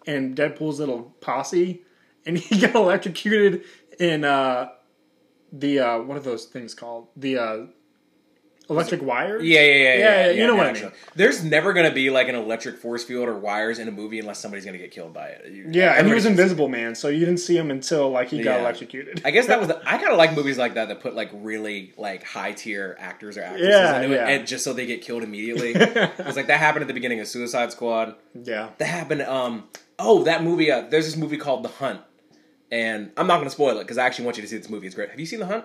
and 0.06 0.36
Deadpool's 0.36 0.78
little 0.78 1.14
posse, 1.20 1.82
and 2.24 2.38
he 2.38 2.60
got 2.60 2.76
electrocuted 2.76 3.64
in 3.98 4.24
uh, 4.24 4.68
the 5.52 5.80
uh, 5.80 5.98
what 5.98 6.16
are 6.16 6.20
those 6.20 6.44
things 6.44 6.72
called? 6.72 7.08
The 7.16 7.36
uh, 7.36 7.58
electric 8.70 9.02
wire. 9.02 9.40
Yeah, 9.40 9.60
yeah, 9.60 9.66
yeah, 9.66 9.74
yeah. 9.74 9.94
Yeah, 9.98 10.26
yeah, 10.26 10.30
you 10.32 10.46
know 10.46 10.54
what 10.54 10.66
I 10.68 10.72
mean. 10.72 10.92
There's 11.16 11.42
never 11.44 11.72
going 11.72 11.88
to 11.88 11.94
be 11.94 12.08
like 12.08 12.28
an 12.28 12.34
electric 12.36 12.78
force 12.78 13.02
field 13.04 13.28
or 13.28 13.36
wires 13.38 13.78
in 13.78 13.88
a 13.88 13.90
movie 13.90 14.18
unless 14.20 14.38
somebody's 14.38 14.64
going 14.64 14.76
to 14.78 14.82
get 14.82 14.90
killed 14.92 15.12
by 15.12 15.26
it. 15.28 15.50
You- 15.52 15.66
Yeah, 15.70 15.94
and 15.98 16.06
he 16.06 16.14
was 16.14 16.24
everybody's- 16.24 16.26
Invisible 16.26 16.68
Man, 16.68 16.94
so 16.94 17.08
you 17.08 17.20
didn't 17.26 17.40
see 17.40 17.56
him 17.56 17.70
until 17.70 18.10
like 18.10 18.28
he 18.28 18.42
got 18.42 18.52
Yeah. 18.56 18.60
electrocuted. 18.60 19.22
I 19.24 19.30
guess 19.32 19.46
that 19.48 19.58
was 19.58 19.68
the, 19.68 19.78
I 19.86 19.98
kind 19.98 20.12
of 20.12 20.18
like 20.18 20.34
movies 20.34 20.56
like 20.56 20.74
that 20.74 20.88
that 20.88 21.00
put 21.00 21.14
like 21.14 21.30
really 21.34 21.92
like 21.98 22.22
high 22.24 22.52
tier 22.52 22.96
actors 22.98 23.36
or 23.36 23.42
actresses 23.42 23.68
Yeah, 23.68 24.00
into 24.00 24.14
yeah. 24.14 24.28
it, 24.28 24.38
and 24.38 24.46
just 24.46 24.64
so 24.64 24.72
they 24.72 24.86
get 24.86 25.02
killed 25.02 25.22
immediately. 25.22 25.72
It's 25.74 26.36
like 26.36 26.46
that 26.46 26.60
happened 26.60 26.82
at 26.82 26.88
the 26.88 26.94
beginning 26.94 27.20
of 27.20 27.26
Suicide 27.26 27.72
Squad. 27.72 28.14
yeah. 28.44 28.70
That 28.78 28.86
happened. 28.86 29.22
Um. 29.22 29.64
Oh, 29.98 30.22
that 30.24 30.42
movie. 30.42 30.70
Uh, 30.70 30.82
there's 30.88 31.04
this 31.04 31.16
movie 31.16 31.36
called 31.36 31.62
The 31.62 31.68
Hunt, 31.68 32.00
and 32.70 33.10
I'm 33.16 33.26
not 33.26 33.36
going 33.36 33.46
to 33.46 33.50
spoil 33.50 33.76
it 33.78 33.82
because 33.82 33.98
I 33.98 34.06
actually 34.06 34.24
want 34.26 34.36
you 34.36 34.42
to 34.42 34.48
see 34.48 34.56
this 34.56 34.70
movie. 34.70 34.86
It's 34.86 34.94
great. 34.94 35.10
Have 35.10 35.20
you 35.20 35.26
seen 35.26 35.40
The 35.40 35.46
Hunt? 35.46 35.64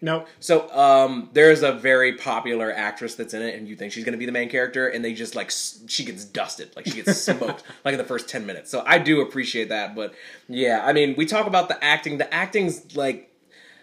Nope. 0.00 0.28
So, 0.40 0.70
um, 0.76 1.28
there's 1.32 1.62
a 1.62 1.72
very 1.72 2.14
popular 2.16 2.72
actress 2.72 3.14
that's 3.14 3.34
in 3.34 3.42
it, 3.42 3.54
and 3.54 3.68
you 3.68 3.76
think 3.76 3.92
she's 3.92 4.04
going 4.04 4.12
to 4.12 4.18
be 4.18 4.26
the 4.26 4.32
main 4.32 4.48
character, 4.48 4.88
and 4.88 5.04
they 5.04 5.12
just 5.12 5.34
like 5.34 5.48
s- 5.48 5.82
she 5.88 6.04
gets 6.04 6.24
dusted, 6.24 6.74
like 6.74 6.86
she 6.86 7.02
gets 7.02 7.18
smoked, 7.20 7.62
like 7.84 7.92
in 7.92 7.98
the 7.98 8.04
first 8.04 8.28
ten 8.28 8.46
minutes. 8.46 8.70
So 8.70 8.82
I 8.86 8.98
do 8.98 9.20
appreciate 9.20 9.68
that, 9.68 9.94
but 9.94 10.14
yeah, 10.48 10.82
I 10.84 10.92
mean, 10.92 11.14
we 11.16 11.26
talk 11.26 11.46
about 11.46 11.68
the 11.68 11.82
acting. 11.84 12.18
The 12.18 12.32
acting's 12.32 12.96
like, 12.96 13.30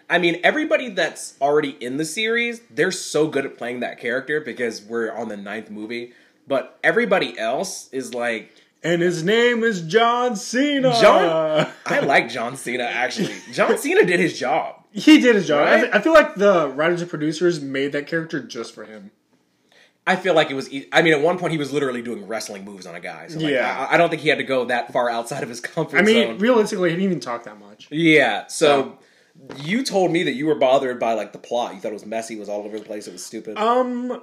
I 0.08 0.18
mean, 0.18 0.40
everybody 0.42 0.88
that's 0.90 1.36
already 1.40 1.70
in 1.80 1.96
the 1.96 2.04
series, 2.04 2.60
they're 2.70 2.90
so 2.90 3.28
good 3.28 3.46
at 3.46 3.56
playing 3.56 3.80
that 3.80 3.98
character 4.00 4.40
because 4.40 4.82
we're 4.82 5.12
on 5.12 5.28
the 5.28 5.36
ninth 5.36 5.70
movie. 5.70 6.12
But 6.48 6.78
everybody 6.82 7.38
else 7.38 7.88
is 7.92 8.12
like, 8.12 8.50
And 8.82 9.02
his 9.02 9.22
name 9.22 9.62
is 9.62 9.82
John 9.82 10.36
Cena. 10.36 10.92
John- 11.00 11.68
I 11.86 12.00
like 12.00 12.28
John 12.30 12.56
Cena 12.56 12.84
actually. 12.84 13.34
John 13.52 13.76
Cena 13.78 14.04
did 14.04 14.20
his 14.20 14.38
job. 14.38 14.76
He 14.92 15.20
did 15.20 15.34
his 15.36 15.46
job. 15.46 15.66
I, 15.68 15.70
Right? 15.72 15.80
th- 15.82 15.94
I 15.94 16.00
feel 16.00 16.12
like 16.14 16.34
the 16.34 16.68
writers 16.68 17.00
and 17.02 17.10
producers 17.10 17.60
made 17.60 17.92
that 17.92 18.06
character 18.06 18.40
just 18.42 18.74
for 18.74 18.84
him. 18.84 19.10
I 20.06 20.16
feel 20.16 20.34
like 20.34 20.50
it 20.50 20.54
was. 20.54 20.72
e- 20.72 20.88
I 20.92 21.02
mean, 21.02 21.12
at 21.12 21.20
one 21.20 21.38
point 21.38 21.52
he 21.52 21.58
was 21.58 21.72
literally 21.72 22.00
doing 22.02 22.26
wrestling 22.26 22.64
moves 22.64 22.86
on 22.86 22.94
a 22.94 23.00
guy. 23.00 23.28
So 23.28 23.38
like, 23.38 23.52
Yeah. 23.52 23.86
I, 23.90 23.94
I 23.94 23.96
don't 23.98 24.08
think 24.08 24.22
he 24.22 24.28
had 24.30 24.38
to 24.38 24.44
go 24.44 24.64
that 24.64 24.92
far 24.92 25.10
outside 25.10 25.42
of 25.42 25.48
his 25.48 25.60
comfort 25.60 25.98
I 25.98 26.02
mean, 26.02 26.26
zone. 26.26 26.38
realistically, 26.38 26.88
he 26.90 26.96
didn't 26.96 27.04
even 27.10 27.20
talk 27.20 27.44
that 27.44 27.60
much. 27.60 27.86
yeah. 27.90 28.46
So 28.48 28.98
you 29.58 29.84
told 29.84 30.10
me 30.10 30.22
that 30.24 30.32
you 30.32 30.46
were 30.46 30.54
bothered 30.56 30.98
by 30.98 31.12
like 31.12 31.32
the 31.32 31.38
plot. 31.38 31.74
You 31.74 31.80
thought 31.80 31.90
it 31.90 31.94
was 31.94 32.06
messy. 32.06 32.34
It 32.36 32.40
was 32.40 32.48
all 32.48 32.62
over 32.64 32.78
the 32.78 32.84
place. 32.84 33.06
It 33.06 33.12
was 33.12 33.24
stupid. 33.24 33.58
Um, 33.58 34.20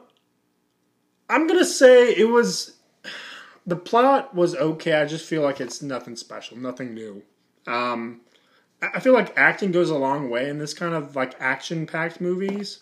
I'm 1.30 1.48
gonna 1.48 1.64
say 1.66 2.10
it 2.14 2.28
was. 2.28 2.74
The 3.68 3.76
plot 3.76 4.34
was 4.34 4.56
okay. 4.56 4.94
I 4.94 5.06
just 5.06 5.26
feel 5.26 5.42
like 5.42 5.62
it's 5.62 5.82
nothing 5.82 6.16
special, 6.16 6.58
nothing 6.58 6.94
new. 6.94 7.22
Um, 7.68 8.22
I 8.82 9.00
feel 9.00 9.14
like 9.14 9.38
acting 9.38 9.72
goes 9.72 9.90
a 9.90 9.98
long 9.98 10.30
way 10.30 10.50
in 10.50 10.58
this 10.58 10.74
kind 10.74 10.94
of 10.94 11.16
like 11.16 11.36
action-packed 11.40 12.22
movies. 12.22 12.82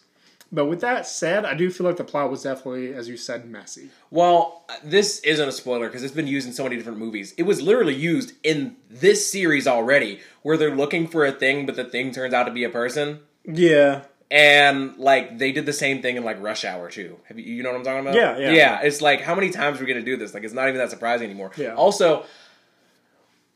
But 0.52 0.66
with 0.66 0.82
that 0.82 1.08
said, 1.08 1.44
I 1.44 1.56
do 1.56 1.72
feel 1.72 1.88
like 1.88 1.98
the 1.98 2.04
plot 2.04 2.30
was 2.30 2.44
definitely, 2.44 2.94
as 2.94 3.10
you 3.10 3.18
said, 3.18 3.50
messy. 3.50 3.90
well, 4.12 4.64
this 4.84 5.20
isn't 5.20 5.50
a 5.50 5.52
spoiler 5.52 5.88
because 5.88 6.04
it's 6.04 6.14
been 6.14 6.28
used 6.28 6.48
in 6.48 6.54
so 6.54 6.64
many 6.64 6.78
different 6.78 7.00
movies. 7.00 7.34
It 7.38 7.44
was 7.44 7.62
literally 7.62 7.96
used 7.96 8.34
in 8.44 8.76
this 8.90 9.30
series 9.30 9.68
already, 9.68 10.22
where 10.44 10.56
they're 10.56 10.76
looking 10.76 11.08
for 11.08 11.26
a 11.26 11.32
thing, 11.32 11.66
but 11.66 11.76
the 11.76 11.84
thing 11.84 12.12
turns 12.12 12.34
out 12.34 12.44
to 12.44 12.52
be 12.52 12.64
a 12.64 12.70
person. 12.70 13.20
Yeah, 13.44 14.04
And 14.36 14.98
like 14.98 15.38
they 15.38 15.54
did 15.54 15.66
the 15.66 15.72
same 15.72 16.02
thing 16.02 16.18
in 16.18 16.26
like 16.26 16.42
Rush 16.42 16.66
Hour 16.66 16.90
too. 16.92 17.18
Have 17.30 17.40
you 17.40 17.46
you 17.46 17.64
know 17.64 17.72
what 17.72 17.78
I'm 17.78 17.86
talking 17.86 18.02
about? 18.02 18.16
Yeah, 18.16 18.38
yeah. 18.38 18.52
Yeah, 18.52 18.82
it's 18.82 19.02
like 19.02 19.22
how 19.22 19.34
many 19.34 19.50
times 19.50 19.80
are 19.80 19.86
we 19.86 19.88
gonna 19.88 20.04
do 20.04 20.18
this? 20.18 20.34
Like 20.34 20.44
it's 20.44 20.54
not 20.54 20.68
even 20.68 20.78
that 20.78 20.90
surprising 20.90 21.30
anymore. 21.30 21.52
Yeah. 21.56 21.74
Also, 21.76 22.26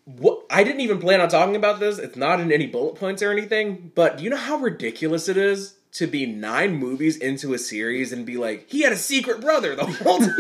what 0.06 0.46
I 0.50 0.63
didn't 0.63 0.80
even 0.80 1.00
plan 1.00 1.20
on 1.20 1.28
talking 1.28 1.58
about 1.58 1.82
this. 1.82 2.00
It's 2.00 2.15
not 2.15 2.39
in 2.39 2.50
any 2.50 2.65
bullet 2.65 2.96
points 2.96 3.22
or 3.22 3.30
anything. 3.30 3.92
But 3.94 4.18
do 4.18 4.24
you 4.24 4.30
know 4.30 4.38
how 4.38 4.56
ridiculous 4.56 5.28
it 5.28 5.36
is 5.36 5.76
to 5.94 6.08
be 6.08 6.26
nine 6.26 6.76
movies 6.76 7.18
into 7.18 7.54
a 7.54 7.58
series 7.58 8.13
and 8.13 8.26
be 8.26 8.38
like, 8.38 8.70
he 8.70 8.82
had 8.82 8.94
a 8.94 8.98
secret 8.98 9.42
brother 9.42 9.76
the 9.76 9.86
whole 9.86 10.20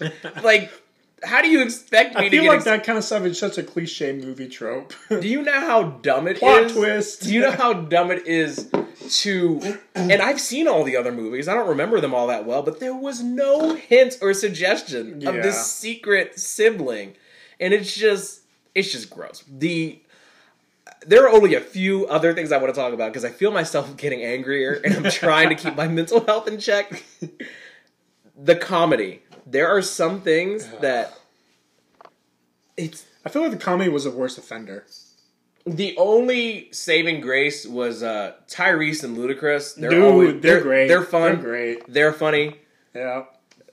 time? 0.00 0.42
like, 0.42 0.72
how 1.24 1.42
do 1.42 1.48
you 1.48 1.62
expect 1.62 2.14
me 2.14 2.20
I 2.20 2.24
to 2.24 2.30
feel 2.30 2.42
get? 2.44 2.48
like 2.48 2.56
ex- 2.58 2.64
that 2.66 2.84
kind 2.84 2.98
of 2.98 3.04
stuff 3.04 3.24
is 3.24 3.38
such 3.38 3.58
a 3.58 3.62
cliche 3.62 4.12
movie 4.12 4.48
trope. 4.48 4.92
do 5.08 5.26
you 5.28 5.42
know 5.42 5.60
how 5.60 5.82
dumb 5.82 6.26
it 6.28 6.34
is? 6.34 6.38
Plot 6.38 6.68
twist. 6.70 7.22
Do 7.22 7.32
you 7.34 7.40
know 7.40 7.50
how 7.52 7.72
dumb 7.72 8.10
it 8.10 8.26
is 8.26 8.70
to? 9.20 9.78
And 9.94 10.12
I've 10.22 10.40
seen 10.40 10.68
all 10.68 10.84
the 10.84 10.96
other 10.96 11.12
movies. 11.12 11.48
I 11.48 11.54
don't 11.54 11.68
remember 11.68 12.00
them 12.00 12.14
all 12.14 12.26
that 12.28 12.44
well, 12.46 12.62
but 12.62 12.80
there 12.80 12.94
was 12.94 13.22
no 13.22 13.74
hint 13.74 14.18
or 14.22 14.32
suggestion 14.34 15.26
of 15.26 15.34
Yeah. 15.36 15.42
this 15.42 15.72
secret 15.72 16.38
sibling, 16.38 17.14
and 17.58 17.74
it's 17.74 17.94
just 17.94 18.42
it's 18.74 18.92
just 18.92 19.10
gross. 19.10 19.44
The 19.48 20.00
there 21.06 21.24
are 21.24 21.30
only 21.30 21.54
a 21.54 21.60
few 21.60 22.06
other 22.06 22.34
things 22.34 22.50
I 22.52 22.58
want 22.58 22.74
to 22.74 22.80
talk 22.80 22.92
about 22.92 23.12
because 23.12 23.24
I 23.24 23.30
feel 23.30 23.50
myself 23.50 23.96
getting 23.96 24.22
angrier, 24.22 24.80
and 24.84 24.94
I'm 25.06 25.10
trying 25.10 25.48
to 25.48 25.54
keep 25.54 25.74
my 25.76 25.88
mental 25.88 26.24
health 26.24 26.46
in 26.48 26.58
check. 26.58 27.04
the 28.40 28.54
comedy. 28.56 29.22
There 29.50 29.68
are 29.68 29.82
some 29.82 30.20
things 30.20 30.68
that 30.80 31.18
it's 32.76 33.06
I 33.24 33.30
feel 33.30 33.42
like 33.42 33.50
the 33.50 33.56
comedy 33.56 33.90
was 33.90 34.04
the 34.04 34.10
worst 34.10 34.38
offender. 34.38 34.84
The 35.66 35.96
only 35.98 36.68
saving 36.72 37.20
grace 37.20 37.66
was 37.66 38.02
uh, 38.02 38.34
Tyrese 38.46 39.04
and 39.04 39.16
Ludacris. 39.16 39.74
They're 39.74 39.90
Dude, 39.90 40.04
always, 40.04 40.42
they're 40.42 40.62
great. 40.62 40.88
They're 40.88 41.02
fun. 41.02 41.34
They're 41.34 41.42
great. 41.42 41.92
They're 41.92 42.12
funny. 42.12 42.56
Yeah. 42.94 43.24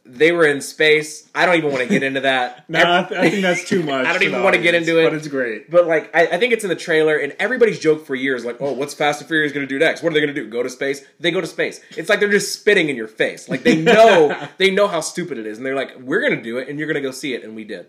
They 0.07 0.31
were 0.31 0.45
in 0.45 0.61
space. 0.61 1.27
I 1.33 1.47
don't 1.47 1.55
even 1.55 1.71
want 1.71 1.81
to 1.83 1.89
get 1.89 2.03
into 2.03 2.21
that. 2.21 2.65
No, 2.69 2.79
I, 2.79 3.03
th- 3.03 3.19
I 3.19 3.29
think 3.29 3.41
that's 3.41 3.67
too 3.67 3.81
much. 3.83 4.05
I 4.07 4.13
don't 4.13 4.21
even 4.23 4.43
wanna 4.43 4.59
get 4.59 4.75
into 4.75 4.99
it. 4.99 5.03
but 5.05 5.13
it's 5.13 5.27
great. 5.27 5.69
But 5.71 5.87
like, 5.87 6.15
I, 6.15 6.27
I 6.27 6.37
think 6.37 6.53
it's 6.53 6.63
in 6.63 6.69
the 6.69 6.75
trailer, 6.75 7.15
and 7.17 7.35
everybody's 7.39 7.79
joke 7.79 8.05
for 8.05 8.13
years, 8.15 8.45
like, 8.45 8.57
"Oh, 8.61 8.73
what's 8.73 8.93
Fast 8.93 9.21
and 9.21 9.27
Furious 9.27 9.51
going 9.51 9.67
to 9.67 9.69
do 9.73 9.79
next? 9.79 10.03
What 10.03 10.11
are 10.11 10.13
they 10.13 10.21
going 10.21 10.33
to 10.33 10.39
do? 10.41 10.47
Go 10.49 10.61
to 10.63 10.69
space? 10.69 11.03
They 11.19 11.31
go 11.31 11.41
to 11.41 11.47
space. 11.47 11.81
It's 11.97 12.07
like 12.09 12.19
they're 12.19 12.29
just 12.29 12.53
spitting 12.53 12.89
in 12.89 12.95
your 12.95 13.07
face. 13.07 13.49
Like 13.49 13.63
they 13.63 13.75
know 13.81 14.47
they 14.57 14.69
know 14.71 14.87
how 14.87 15.01
stupid 15.01 15.37
it 15.37 15.47
is, 15.47 15.57
and 15.57 15.65
they're 15.65 15.75
like, 15.75 15.97
"We're 15.99 16.21
going 16.21 16.35
to 16.35 16.41
do 16.43 16.57
it, 16.59 16.69
and 16.69 16.77
you're 16.79 16.87
going 16.87 17.01
to 17.01 17.07
go 17.07 17.11
see 17.11 17.33
it," 17.33 17.43
and 17.43 17.55
we 17.55 17.63
did. 17.63 17.87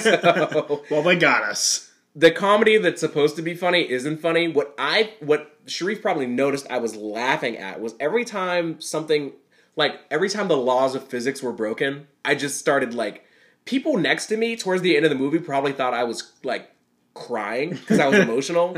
so, 0.00 0.82
Well, 0.90 1.02
they 1.02 1.16
got 1.16 1.42
us. 1.42 1.90
the 2.14 2.30
comedy 2.30 2.78
that's 2.78 3.00
supposed 3.00 3.36
to 3.36 3.42
be 3.42 3.54
funny 3.54 3.90
isn't 3.90 4.18
funny. 4.20 4.48
What 4.48 4.74
I 4.78 5.12
what 5.20 5.56
Sharif 5.66 6.02
probably 6.02 6.26
noticed 6.26 6.66
I 6.70 6.78
was 6.78 6.96
laughing 6.96 7.56
at 7.56 7.80
was 7.80 7.94
every 8.00 8.24
time 8.24 8.80
something 8.80 9.32
like 9.76 10.00
every 10.10 10.28
time 10.28 10.48
the 10.48 10.56
laws 10.56 10.94
of 10.94 11.08
physics 11.08 11.42
were 11.42 11.52
broken, 11.52 12.06
I 12.24 12.34
just 12.34 12.58
started 12.58 12.94
like 12.94 13.24
people 13.64 13.96
next 13.96 14.26
to 14.26 14.36
me 14.36 14.56
towards 14.56 14.82
the 14.82 14.96
end 14.96 15.04
of 15.04 15.10
the 15.10 15.16
movie 15.16 15.38
probably 15.38 15.72
thought 15.72 15.94
I 15.94 16.04
was 16.04 16.32
like 16.42 16.70
crying 17.14 17.70
because 17.70 17.98
I 17.98 18.08
was 18.08 18.18
emotional. 18.20 18.76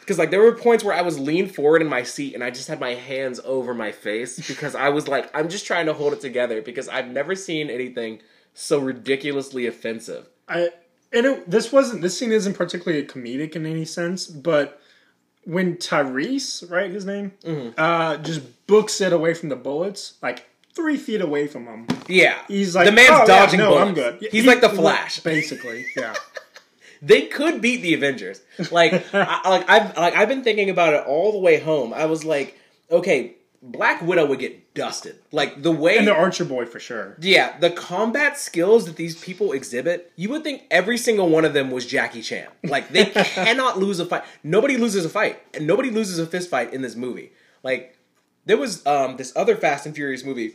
Because 0.00 0.18
like 0.18 0.30
there 0.30 0.40
were 0.40 0.52
points 0.52 0.84
where 0.84 0.94
I 0.94 1.02
was 1.02 1.18
leaned 1.18 1.54
forward 1.54 1.82
in 1.82 1.88
my 1.88 2.02
seat 2.02 2.34
and 2.34 2.44
I 2.44 2.50
just 2.50 2.68
had 2.68 2.80
my 2.80 2.94
hands 2.94 3.40
over 3.44 3.74
my 3.74 3.92
face 3.92 4.46
because 4.46 4.74
I 4.74 4.88
was 4.88 5.08
like 5.08 5.30
I'm 5.34 5.48
just 5.48 5.66
trying 5.66 5.86
to 5.86 5.92
hold 5.92 6.12
it 6.12 6.20
together 6.20 6.62
because 6.62 6.88
I've 6.88 7.08
never 7.08 7.34
seen 7.34 7.70
anything 7.70 8.20
so 8.54 8.78
ridiculously 8.78 9.66
offensive. 9.66 10.28
I 10.48 10.70
and 11.12 11.26
it, 11.26 11.50
this 11.50 11.72
wasn't 11.72 12.02
this 12.02 12.18
scene 12.18 12.32
isn't 12.32 12.54
particularly 12.54 13.04
comedic 13.04 13.56
in 13.56 13.66
any 13.66 13.84
sense, 13.84 14.26
but 14.26 14.79
when 15.44 15.76
Tyrese, 15.76 16.70
right, 16.70 16.90
his 16.90 17.04
name, 17.04 17.32
Mm-hmm. 17.44 17.70
uh, 17.78 18.16
just 18.18 18.66
books 18.66 19.00
it 19.00 19.12
away 19.12 19.34
from 19.34 19.48
the 19.48 19.56
bullets, 19.56 20.14
like 20.22 20.46
three 20.74 20.96
feet 20.96 21.20
away 21.20 21.46
from 21.46 21.66
him. 21.66 21.86
Yeah, 22.08 22.36
He's 22.48 22.74
like, 22.74 22.86
the 22.86 22.92
man's 22.92 23.10
"Oh, 23.10 23.18
yeah, 23.20 23.24
dodging 23.26 23.58
no, 23.60 23.70
bullets. 23.70 23.88
I'm 23.88 23.94
good. 23.94 24.18
He's 24.20 24.42
He- 24.42 24.48
like 24.48 24.60
the 24.60 24.68
Flash. 24.70 25.20
basically. 25.20 25.86
Yeah. 25.96 26.14
They 27.02 27.22
could 27.28 27.62
beat 27.62 27.80
the 27.80 27.94
Avengers. 27.94 28.42
Like, 28.70 28.92
I, 29.14 29.48
like 29.48 29.70
I've 29.70 29.96
like 29.96 30.14
I've 30.14 30.28
been 30.28 30.44
thinking 30.44 30.68
about 30.68 30.92
it 30.92 31.06
all 31.06 31.32
the 31.32 31.38
way 31.38 31.58
home. 31.58 31.94
I 31.94 32.04
was 32.04 32.26
like, 32.26 32.58
okay, 32.90 33.36
Black 33.62 34.00
Widow 34.00 34.24
would 34.26 34.38
get 34.38 34.72
dusted. 34.74 35.18
Like 35.32 35.62
the 35.62 35.70
way 35.70 35.98
and 35.98 36.06
the 36.06 36.14
Archer 36.14 36.44
boy 36.46 36.64
for 36.64 36.80
sure. 36.80 37.16
Yeah, 37.20 37.58
the 37.58 37.70
combat 37.70 38.38
skills 38.38 38.86
that 38.86 38.96
these 38.96 39.20
people 39.20 39.52
exhibit, 39.52 40.10
you 40.16 40.30
would 40.30 40.42
think 40.42 40.62
every 40.70 40.96
single 40.96 41.28
one 41.28 41.44
of 41.44 41.52
them 41.52 41.70
was 41.70 41.84
Jackie 41.86 42.22
Chan. 42.22 42.48
Like 42.64 42.88
they 42.88 43.04
cannot 43.14 43.78
lose 43.78 44.00
a 44.00 44.06
fight. 44.06 44.24
Nobody 44.42 44.76
loses 44.78 45.04
a 45.04 45.10
fight, 45.10 45.42
and 45.54 45.66
nobody 45.66 45.90
loses 45.90 46.18
a 46.18 46.26
fist 46.26 46.48
fight 46.48 46.72
in 46.72 46.80
this 46.80 46.96
movie. 46.96 47.32
Like 47.62 47.98
there 48.46 48.56
was 48.56 48.86
um 48.86 49.16
this 49.18 49.32
other 49.36 49.56
Fast 49.56 49.84
and 49.84 49.94
Furious 49.94 50.24
movie. 50.24 50.54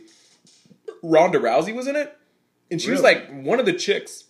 Ronda 1.02 1.38
Rousey 1.38 1.74
was 1.74 1.86
in 1.86 1.94
it, 1.96 2.16
and 2.70 2.80
she 2.82 2.90
was 2.90 3.02
like 3.02 3.30
one 3.30 3.60
of 3.60 3.66
the 3.66 3.72
chicks 3.72 4.24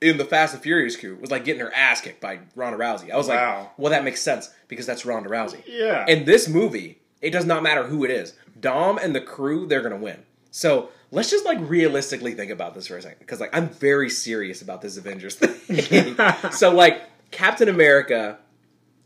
in 0.00 0.16
the 0.16 0.24
Fast 0.24 0.54
and 0.54 0.62
Furious 0.62 0.96
crew 0.96 1.16
was 1.20 1.30
like 1.30 1.44
getting 1.44 1.60
her 1.60 1.74
ass 1.74 2.00
kicked 2.00 2.20
by 2.20 2.40
Ronda 2.54 2.78
Rousey. 2.78 3.10
I 3.10 3.16
was 3.16 3.28
Wow. 3.28 3.58
like, 3.60 3.78
well, 3.78 3.90
that 3.90 4.04
makes 4.04 4.22
sense 4.22 4.50
because 4.68 4.86
that's 4.86 5.04
Ronda 5.04 5.28
Rousey. 5.28 5.62
Yeah. 5.66 6.04
And 6.08 6.26
this 6.26 6.48
movie, 6.48 6.98
it 7.24 7.30
does 7.30 7.44
not 7.46 7.62
matter 7.62 7.84
who 7.84 8.04
it 8.04 8.10
is. 8.10 8.34
Dom 8.60 8.98
and 8.98 9.14
the 9.14 9.20
crew, 9.20 9.66
they're 9.66 9.82
gonna 9.82 9.96
win. 9.96 10.22
So 10.50 10.90
let's 11.10 11.30
just 11.30 11.44
like 11.44 11.58
realistically 11.62 12.34
think 12.34 12.50
about 12.50 12.74
this 12.74 12.86
for 12.86 12.96
a 12.96 13.02
second, 13.02 13.18
because 13.20 13.40
like 13.40 13.54
I'm 13.56 13.68
very 13.68 14.08
serious 14.10 14.62
about 14.62 14.82
this 14.82 14.96
Avengers 14.96 15.34
thing. 15.40 16.16
so 16.52 16.70
like 16.70 17.02
Captain 17.30 17.68
America, 17.68 18.38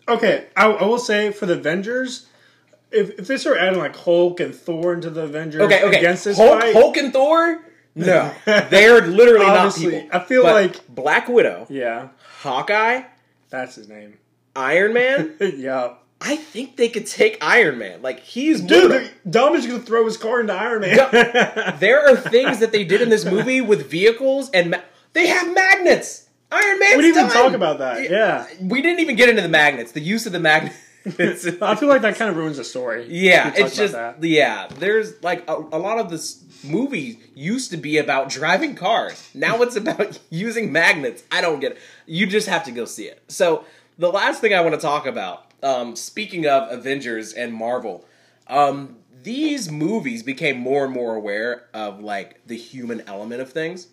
Okay, 0.07 0.47
I, 0.57 0.67
I 0.71 0.85
will 0.85 0.99
say 0.99 1.31
for 1.33 1.45
the 1.45 1.53
Avengers, 1.53 2.27
if, 2.91 3.11
if 3.19 3.27
they 3.27 3.37
start 3.37 3.59
adding 3.59 3.79
like 3.79 3.95
Hulk 3.95 4.41
and 4.41 4.55
Thor 4.55 4.95
into 4.95 5.11
the 5.11 5.23
Avengers 5.25 5.61
okay, 5.61 5.85
okay, 5.85 5.99
against 5.99 6.25
this 6.25 6.39
Hulk, 6.39 6.61
fight, 6.63 6.73
Hulk 6.73 6.97
and 6.97 7.13
Thor, 7.13 7.63
no, 7.95 8.33
they're 8.47 9.03
literally 9.07 9.45
not 9.47 9.75
people. 9.77 10.09
I 10.11 10.21
feel 10.21 10.43
But 10.45 10.55
like- 10.55 10.89
Black 10.89 11.29
Widow, 11.29 11.67
yeah, 11.69 12.09
Hawkeye, 12.41 13.03
that's 13.51 13.75
his 13.75 13.89
name. 13.89 14.17
Iron 14.57 14.93
Man. 14.95 15.35
yeah, 15.41 15.95
I 16.21 16.37
think 16.37 16.77
they 16.77 16.89
could 16.89 17.07
take 17.07 17.39
Iron 17.41 17.79
Man. 17.79 18.03
Like 18.03 18.21
he's 18.21 18.61
dude, 18.61 18.91
brutal. 18.91 19.09
Dom 19.29 19.55
is 19.55 19.67
gonna 19.67 19.79
throw 19.81 20.05
his 20.05 20.17
car 20.17 20.41
into 20.41 20.53
Iron 20.53 20.81
Man. 20.83 20.97
there 21.79 22.09
are 22.09 22.17
things 22.17 22.59
that 22.59 22.73
they 22.73 22.85
did 22.85 23.01
in 23.01 23.09
this 23.09 23.25
movie 23.25 23.61
with 23.61 23.89
vehicles 23.89 24.51
and 24.51 24.73
ma- 24.73 24.81
they 25.13 25.29
have 25.29 25.55
magnets. 25.55 26.29
Iron 26.51 26.79
Man. 26.79 26.97
we 26.97 27.03
didn't 27.03 27.19
even 27.19 27.31
talk 27.31 27.53
about 27.53 27.79
that. 27.79 28.11
Yeah, 28.11 28.47
We 28.61 28.81
didn't 28.81 29.01
even 29.01 29.17
get 29.17 29.29
into 29.29 29.43
the 29.43 29.49
magnets. 29.49 29.93
The 29.93 30.01
use 30.01 30.27
of 30.27 30.33
the 30.33 30.41
magnets. 30.41 30.77
I 31.07 31.75
feel 31.75 31.89
like 31.89 32.03
that 32.03 32.17
kind 32.17 32.31
of 32.31 32.37
ruins 32.37 32.57
the 32.57 32.65
story. 32.65 33.07
yeah, 33.11 33.53
it's 33.55 33.77
just 33.77 33.95
yeah. 34.21 34.69
There's 34.79 35.23
like 35.23 35.49
a, 35.49 35.57
a 35.57 35.79
lot 35.79 35.99
of 35.99 36.11
this 36.11 36.43
movie 36.65 37.21
used 37.35 37.71
to 37.71 37.77
be 37.77 37.99
about 37.99 38.29
driving 38.29 38.75
cars. 38.75 39.29
Now 39.35 39.63
it's 39.63 39.77
about 39.77 40.19
using 40.31 40.73
magnets. 40.73 41.23
I 41.31 41.41
don't 41.41 41.61
get 41.61 41.73
it. 41.73 41.79
You 42.07 42.27
just 42.27 42.49
have 42.49 42.65
to 42.65 42.73
go 42.73 42.85
see 42.85 43.05
it. 43.05 43.23
So 43.29 43.65
the 43.99 44.11
last 44.11 44.41
thing 44.41 44.55
I 44.55 44.61
want 44.61 44.75
to 44.75 44.81
talk 44.81 45.07
about, 45.07 45.48
um, 45.63 45.97
speaking 45.97 46.47
of 46.47 46.71
Avengers 46.71 47.33
and 47.33 47.53
Marvel, 47.53 48.05
um, 48.47 48.97
these 49.23 49.71
movies 49.71 50.23
became 50.23 50.59
more 50.59 50.85
and 50.85 50.93
more 50.93 51.15
aware 51.15 51.69
of 51.75 52.01
like 52.01 52.47
the 52.47 52.57
human 52.57 53.03
element 53.07 53.41
of 53.41 53.53
things. 53.53 53.89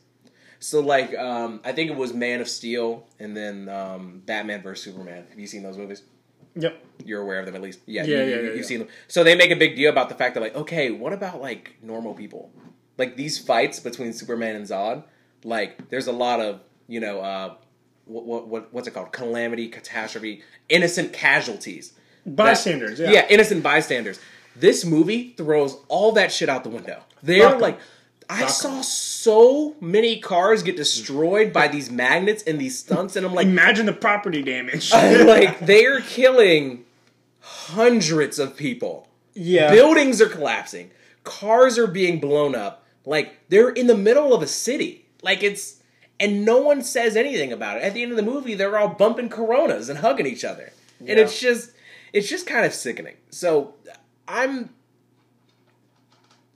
So 0.60 0.80
like 0.80 1.16
um, 1.18 1.62
I 1.64 1.72
think 1.72 1.92
it 1.92 1.96
was 1.96 2.14
Man 2.14 2.42
of 2.42 2.48
Steel 2.48 3.08
and 3.20 3.36
then 3.36 3.70
um, 3.70 4.22
Batman 4.26 4.62
vs 4.62 4.84
Superman. 4.84 5.26
Have 5.30 5.40
you 5.40 5.48
seen 5.48 5.64
those 5.64 5.78
movies? 5.78 6.04
Yep. 6.56 6.84
You're 7.04 7.22
aware 7.22 7.40
of 7.40 7.46
them 7.46 7.56
at 7.56 7.62
least. 7.62 7.80
Yeah, 7.86 8.04
Yeah, 8.06 8.18
you, 8.18 8.24
yeah, 8.24 8.36
yeah, 8.36 8.42
You've 8.42 8.56
yeah. 8.58 8.64
seen 8.64 8.80
them. 8.80 8.88
So 9.08 9.24
they 9.24 9.36
make 9.36 9.52
a 9.52 9.56
big 9.56 9.76
deal 9.76 9.92
about 9.92 10.10
the 10.10 10.16
fact 10.16 10.36
that 10.36 10.42
like, 10.42 10.56
okay, 10.56 10.90
what 10.92 11.12
about 11.12 11.42
like 11.42 11.76
normal 11.82 12.14
people? 12.14 12.52
Like 12.98 13.18
these 13.18 13.38
fights 13.38 13.80
between 13.80 14.14
Superman 14.14 14.56
and 14.56 14.66
Zod, 14.66 15.04
like 15.44 15.90
there's 15.90 16.08
a 16.08 16.14
lot 16.14 16.40
of 16.40 16.62
you 16.88 17.02
know 17.02 17.20
uh, 17.20 17.56
what, 18.06 18.26
what 18.26 18.48
what 18.48 18.74
what's 18.74 18.88
it 18.88 18.92
called? 18.92 19.12
Calamity, 19.12 19.68
catastrophe, 19.68 20.42
innocent 20.70 21.14
casualties. 21.14 21.94
Bystanders. 22.26 22.98
That- 23.00 23.14
yeah. 23.14 23.28
innocent 23.30 23.62
bystanders. 23.64 24.20
This 24.56 24.86
movie 24.86 25.34
throws 25.38 25.78
all 25.90 26.14
that 26.14 26.32
shit 26.32 26.50
out 26.50 26.64
the 26.64 26.70
window. 26.70 27.02
They're 27.22 27.44
Fuck 27.44 27.56
'em. 27.56 27.62
like, 27.62 27.80
I 28.30 28.40
Fuck 28.40 28.48
'em. 28.48 28.54
saw 28.54 28.82
so 28.82 29.76
many 29.82 30.20
cars 30.20 30.64
get 30.64 30.76
destroyed 30.78 31.52
by 31.54 31.68
these 31.68 31.92
magnets 31.92 32.42
and 32.44 32.60
these 32.60 32.80
stunts, 32.80 33.16
and 33.16 33.26
I'm 33.26 33.34
like, 33.34 33.48
Imagine 33.48 33.86
the 33.86 33.94
property 33.94 34.42
damage. 34.42 34.92
like 34.94 35.60
they 35.60 35.86
are 35.86 36.00
killing 36.02 36.86
hundreds 37.40 38.40
of 38.40 38.56
people. 38.58 39.08
yeah. 39.34 39.72
Buildings 39.72 40.22
are 40.22 40.30
collapsing. 40.30 40.92
Cars 41.24 41.78
are 41.78 41.88
being 41.88 42.20
blown 42.20 42.56
up. 42.56 42.86
Like 43.06 43.36
they're 43.50 43.70
in 43.70 43.88
the 43.88 43.98
middle 43.98 44.34
of 44.34 44.42
a 44.42 44.48
city. 44.48 45.06
Like 45.22 45.44
it's 45.44 45.76
and 46.20 46.46
no 46.46 46.60
one 46.60 46.82
says 46.82 47.16
anything 47.16 47.52
about 47.52 47.78
it. 47.78 47.84
At 47.84 47.94
the 47.94 48.02
end 48.04 48.12
of 48.12 48.18
the 48.18 48.24
movie, 48.24 48.54
they're 48.56 48.78
all 48.78 48.90
bumping 48.90 49.30
Coronas 49.30 49.90
and 49.90 50.00
hugging 50.00 50.26
each 50.28 50.44
other, 50.46 50.72
and 51.00 51.20
it's 51.20 51.40
just 51.40 51.72
it's 52.14 52.30
just 52.30 52.48
kind 52.48 52.66
of 52.66 52.74
sickening. 52.74 53.16
So 53.30 53.76
I'm. 54.28 54.70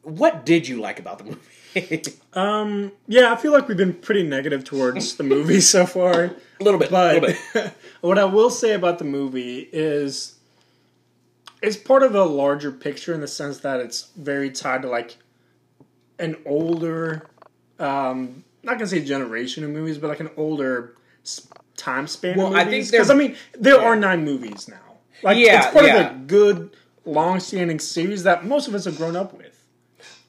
What 0.01 0.45
did 0.45 0.67
you 0.67 0.79
like 0.79 0.99
about 0.99 1.17
the 1.19 1.23
movie? 1.25 1.39
Um. 2.33 2.91
Yeah, 3.07 3.31
I 3.31 3.35
feel 3.35 3.51
like 3.51 3.67
we've 3.67 3.77
been 3.77 3.93
pretty 3.93 4.21
negative 4.23 4.63
towards 4.63 5.15
the 5.15 5.23
movie 5.23 5.61
so 5.75 5.85
far. 5.87 6.23
a 6.25 6.35
little 6.59 6.79
bit, 6.79 6.89
But 6.91 7.21
little 7.21 7.35
bit. 7.53 7.73
what 8.01 8.17
I 8.19 8.25
will 8.25 8.49
say 8.51 8.73
about 8.73 8.97
the 8.99 9.05
movie 9.05 9.67
is 9.71 10.35
it's 11.61 11.75
part 11.77 12.03
of 12.03 12.13
a 12.15 12.23
larger 12.23 12.71
picture 12.71 13.13
in 13.13 13.21
the 13.21 13.27
sense 13.27 13.59
that 13.59 13.79
it's 13.79 14.09
very 14.15 14.49
tied 14.51 14.83
to 14.83 14.89
like 14.89 15.17
an 16.19 16.37
older 16.45 17.27
um 17.79 18.43
not 18.69 18.77
gonna 18.79 18.87
say 18.87 19.03
generation 19.03 19.63
of 19.63 19.69
movies, 19.71 19.97
but 19.97 20.07
like 20.07 20.19
an 20.19 20.29
older 20.37 20.95
time 21.75 22.07
span 22.07 22.37
Well, 22.37 22.55
I 22.55 22.65
think 22.65 22.89
Because 22.89 23.09
I 23.09 23.15
mean, 23.15 23.35
there 23.53 23.79
are 23.81 23.95
nine 23.95 24.23
movies 24.25 24.67
now. 24.67 24.77
Like 25.23 25.37
Yeah, 25.37 25.63
it's 25.63 25.73
part 25.73 25.85
yeah. 25.85 26.09
of 26.09 26.15
a 26.15 26.19
good, 26.25 26.75
long-standing 27.05 27.79
series 27.79 28.23
that 28.23 28.45
most 28.45 28.67
of 28.67 28.75
us 28.75 28.85
have 28.85 28.97
grown 28.97 29.15
up 29.15 29.33
with. 29.33 29.55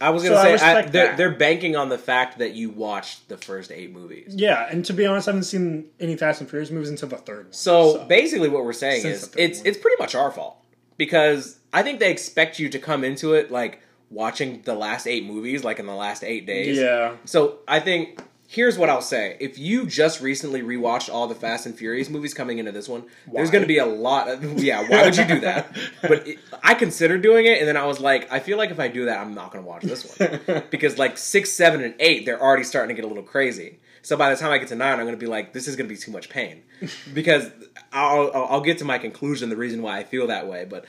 I 0.03 0.11
was 0.11 0.22
gonna 0.22 0.37
So 0.37 0.42
say 0.42 0.48
I 0.48 0.53
respect 0.53 0.92
they're, 0.92 1.14
they're 1.16 1.31
banking 1.35 1.76
on 1.76 1.90
the 1.90 1.98
fact 1.98 2.38
that 2.38 2.55
you 2.55 2.70
watched 2.70 3.29
the 3.29 3.37
first 3.37 3.70
eight 3.70 3.92
movies. 3.92 4.33
Yeah, 4.35 4.66
and 4.70 4.83
to 4.87 4.94
be 4.94 5.05
honest, 5.05 5.29
I 5.29 5.33
haven't 5.33 5.44
seen 5.44 5.87
any 6.00 6.16
Fast 6.16 6.40
and 6.40 6.48
Furious 6.48 6.70
movies 6.70 6.88
until 6.88 7.09
the 7.11 7.18
third 7.18 7.44
one. 7.46 7.53
So, 7.53 8.05
basically, 8.07 8.48
what 8.48 8.64
we're 8.64 8.72
saying 8.72 9.03
Since 9.03 9.22
is 9.24 9.31
it's 9.37 9.59
one. 9.59 9.66
it's 9.68 9.79
pretty 9.79 9.96
much 10.00 10.14
our 10.14 10.31
fault 10.31 10.57
because 10.96 11.59
I 11.72 11.83
think 11.83 11.98
they 12.00 12.11
expect 12.11 12.59
you 12.59 12.70
to 12.70 12.79
come 12.79 13.05
into 13.05 13.35
it 13.35 13.50
like 13.50 13.81
watching 14.09 14.62
the 14.62 14.74
last 14.74 15.07
eight 15.07 15.24
movies 15.26 15.64
like 15.64 15.79
in 15.79 15.87
the 15.87 15.94
last 15.94 16.24
eight 16.24 16.46
days. 16.46 16.79
yeah, 16.79 17.16
So 17.26 17.59
I 17.68 17.79
think 17.81 18.22
here's 18.51 18.77
what 18.77 18.91
I'll 18.91 19.01
say: 19.01 19.37
if 19.39 19.59
you 19.59 19.87
just 19.87 20.21
recently 20.21 20.61
rewatched 20.61 21.13
all 21.13 21.29
the 21.29 21.35
Fast 21.37 21.67
and 21.67 21.75
Furious 21.75 22.11
movies 22.11 22.35
coming 22.35 22.59
into 22.59 22.73
this 22.73 22.89
one, 22.89 23.05
there's 23.33 23.51
going 23.51 23.63
to 23.63 23.69
be 23.69 23.79
a 23.79 23.87
lot. 23.87 24.29
Of, 24.29 24.63
yeah, 24.63 24.87
why 24.89 25.05
would 25.05 25.17
you 25.17 25.25
do 25.25 25.41
that? 25.41 25.77
But 26.03 26.27
it, 26.27 26.39
I 26.63 26.75
considered 26.75 27.23
doing 27.23 27.47
it, 27.47 27.59
and 27.59 27.69
then 27.69 27.77
I 27.77 27.85
was 27.85 28.01
like, 28.01 28.31
I 28.33 28.41
feel 28.41 28.59
like 28.59 28.71
if 28.71 28.81
I 28.81 28.89
do 28.89 29.05
that, 29.05 29.21
I'm 29.21 29.35
not 29.35 29.53
going 29.53 29.63
to 29.63 29.69
watch 29.69 29.83
this 29.83 30.19
one 30.19 30.65
because 30.71 30.99
like 30.99 31.17
six, 31.17 31.53
seven, 31.53 31.83
and 31.83 31.95
eight, 32.01 32.27
they're 32.27 32.41
already 32.41 32.65
starting 32.65 32.95
to 32.95 33.01
get 33.01 33.05
a 33.05 33.09
little 33.09 33.23
crazy. 33.23 33.79
So 34.03 34.17
by 34.17 34.31
the 34.31 34.37
time 34.37 34.51
I 34.51 34.59
get 34.59 34.69
to 34.69 34.77
nine, 34.77 34.95
I'm 34.95 35.05
going 35.05 35.13
to 35.13 35.17
be 35.17 35.27
like, 35.27 35.53
this 35.53 35.69
is 35.69 35.77
going 35.77 35.89
to 35.89 35.95
be 35.95 36.01
too 36.01 36.11
much 36.11 36.31
pain 36.31 36.63
because 37.15 37.51
I'll 37.93 38.31
I'll 38.35 38.61
get 38.63 38.79
to 38.79 38.85
my 38.85 38.99
conclusion, 38.99 39.51
the 39.51 39.57
reason 39.57 39.83
why 39.83 39.99
I 39.99 40.05
feel 40.05 40.27
that 40.27 40.49
way. 40.49 40.65
But 40.65 40.87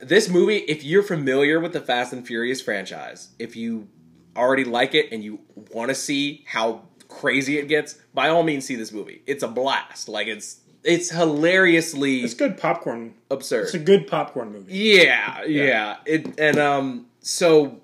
this 0.00 0.28
movie, 0.28 0.56
if 0.56 0.84
you're 0.84 1.04
familiar 1.04 1.60
with 1.60 1.72
the 1.72 1.80
Fast 1.80 2.12
and 2.12 2.26
Furious 2.26 2.60
franchise, 2.60 3.28
if 3.38 3.54
you 3.56 3.88
already 4.36 4.64
like 4.64 4.94
it 4.94 5.12
and 5.12 5.22
you 5.22 5.40
want 5.72 5.88
to 5.90 5.94
see 5.94 6.44
how 6.46 6.82
crazy 7.08 7.58
it 7.58 7.68
gets, 7.68 7.94
by 8.14 8.28
all 8.28 8.42
means, 8.42 8.64
see 8.64 8.76
this 8.76 8.92
movie. 8.92 9.22
It's 9.26 9.42
a 9.42 9.48
blast. 9.48 10.08
Like 10.08 10.26
it's 10.26 10.60
it's 10.84 11.10
hilariously 11.10 12.22
It's 12.22 12.34
good 12.34 12.58
popcorn. 12.58 13.14
absurd. 13.30 13.64
It's 13.64 13.74
a 13.74 13.78
good 13.78 14.06
popcorn 14.06 14.52
movie. 14.52 14.72
Yeah, 14.76 15.44
yeah. 15.44 15.96
It 16.06 16.38
and 16.38 16.58
um 16.58 17.06
so 17.20 17.80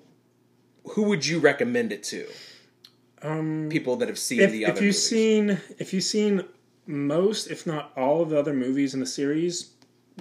who 0.91 1.03
would 1.03 1.25
you 1.25 1.39
recommend 1.39 1.91
it 1.91 2.03
to? 2.05 2.27
Um, 3.21 3.67
People 3.69 3.97
that 3.97 4.07
have 4.07 4.17
seen 4.17 4.39
if, 4.41 4.51
the 4.51 4.63
if 4.63 4.67
you've 4.69 4.75
movies. 4.77 5.05
seen 5.07 5.59
if 5.77 5.93
you've 5.93 6.03
seen 6.03 6.43
most, 6.87 7.47
if 7.47 7.67
not 7.67 7.91
all, 7.95 8.21
of 8.23 8.29
the 8.29 8.39
other 8.39 8.53
movies 8.53 8.93
in 8.93 8.99
the 8.99 9.05
series, 9.05 9.71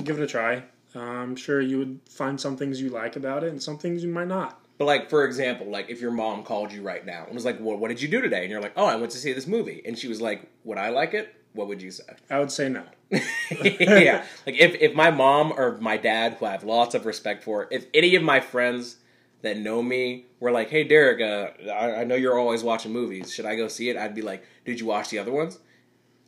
give 0.05 0.19
it 0.19 0.23
a 0.23 0.27
try. 0.27 0.65
Uh, 0.95 0.99
I'm 1.01 1.37
sure 1.37 1.61
you 1.61 1.79
would 1.79 2.01
find 2.11 2.39
some 2.41 2.57
things 2.57 2.81
you 2.83 2.91
like 2.91 3.17
about 3.17 3.45
it, 3.45 3.51
and 3.51 3.63
some 3.63 3.79
things 3.79 4.03
you 4.03 4.09
might 4.11 4.29
not. 4.29 4.61
But 4.79 4.85
like 4.85 5.11
for 5.11 5.25
example, 5.25 5.69
like 5.69 5.91
if 5.91 6.01
your 6.01 6.13
mom 6.13 6.45
called 6.45 6.73
you 6.73 6.83
right 6.83 7.05
now 7.05 7.25
and 7.27 7.35
was 7.35 7.45
like, 7.45 7.59
"Well, 7.61 7.77
what 7.77 7.89
did 7.89 8.01
you 8.01 8.09
do 8.09 8.21
today?" 8.21 8.43
and 8.43 8.51
you're 8.51 8.63
like, 8.63 8.75
"Oh, 8.77 8.87
I 8.87 8.97
went 8.97 9.11
to 9.13 9.19
see 9.19 9.33
this 9.33 9.47
movie," 9.47 9.83
and 9.85 9.99
she 9.99 10.07
was 10.07 10.21
like, 10.21 10.49
"Would 10.65 10.79
I 10.79 10.91
like 10.91 11.15
it?" 11.15 11.35
What 11.53 11.67
would 11.67 11.83
you 11.83 11.91
say? 11.91 12.05
I 12.31 12.39
would 12.39 12.53
say 12.53 12.69
no. 12.69 12.85
yeah, 13.11 14.25
like 14.47 14.57
if 14.57 14.77
if 14.81 14.95
my 14.95 15.11
mom 15.11 15.53
or 15.53 15.77
my 15.79 15.97
dad, 15.97 16.35
who 16.35 16.47
I 16.47 16.53
have 16.53 16.63
lots 16.63 16.95
of 16.95 17.07
respect 17.07 17.43
for, 17.43 17.67
if 17.73 17.87
any 17.93 18.15
of 18.15 18.23
my 18.23 18.39
friends 18.39 18.97
that 19.43 19.59
know 19.59 19.83
me 19.83 20.27
were 20.39 20.53
like, 20.53 20.71
"Hey, 20.71 20.85
Derek, 20.85 21.21
uh, 21.21 21.71
I, 21.73 22.03
I 22.03 22.05
know 22.05 22.15
you're 22.15 22.39
always 22.39 22.63
watching 22.63 22.93
movies. 22.93 23.35
Should 23.35 23.47
I 23.47 23.57
go 23.57 23.67
see 23.67 23.91
it?" 23.91 23.97
I'd 23.97 24.15
be 24.15 24.23
like, 24.23 24.45
"Did 24.65 24.79
you 24.79 24.87
watch 24.87 25.11
the 25.11 25.19
other 25.19 25.33
ones?" 25.33 25.59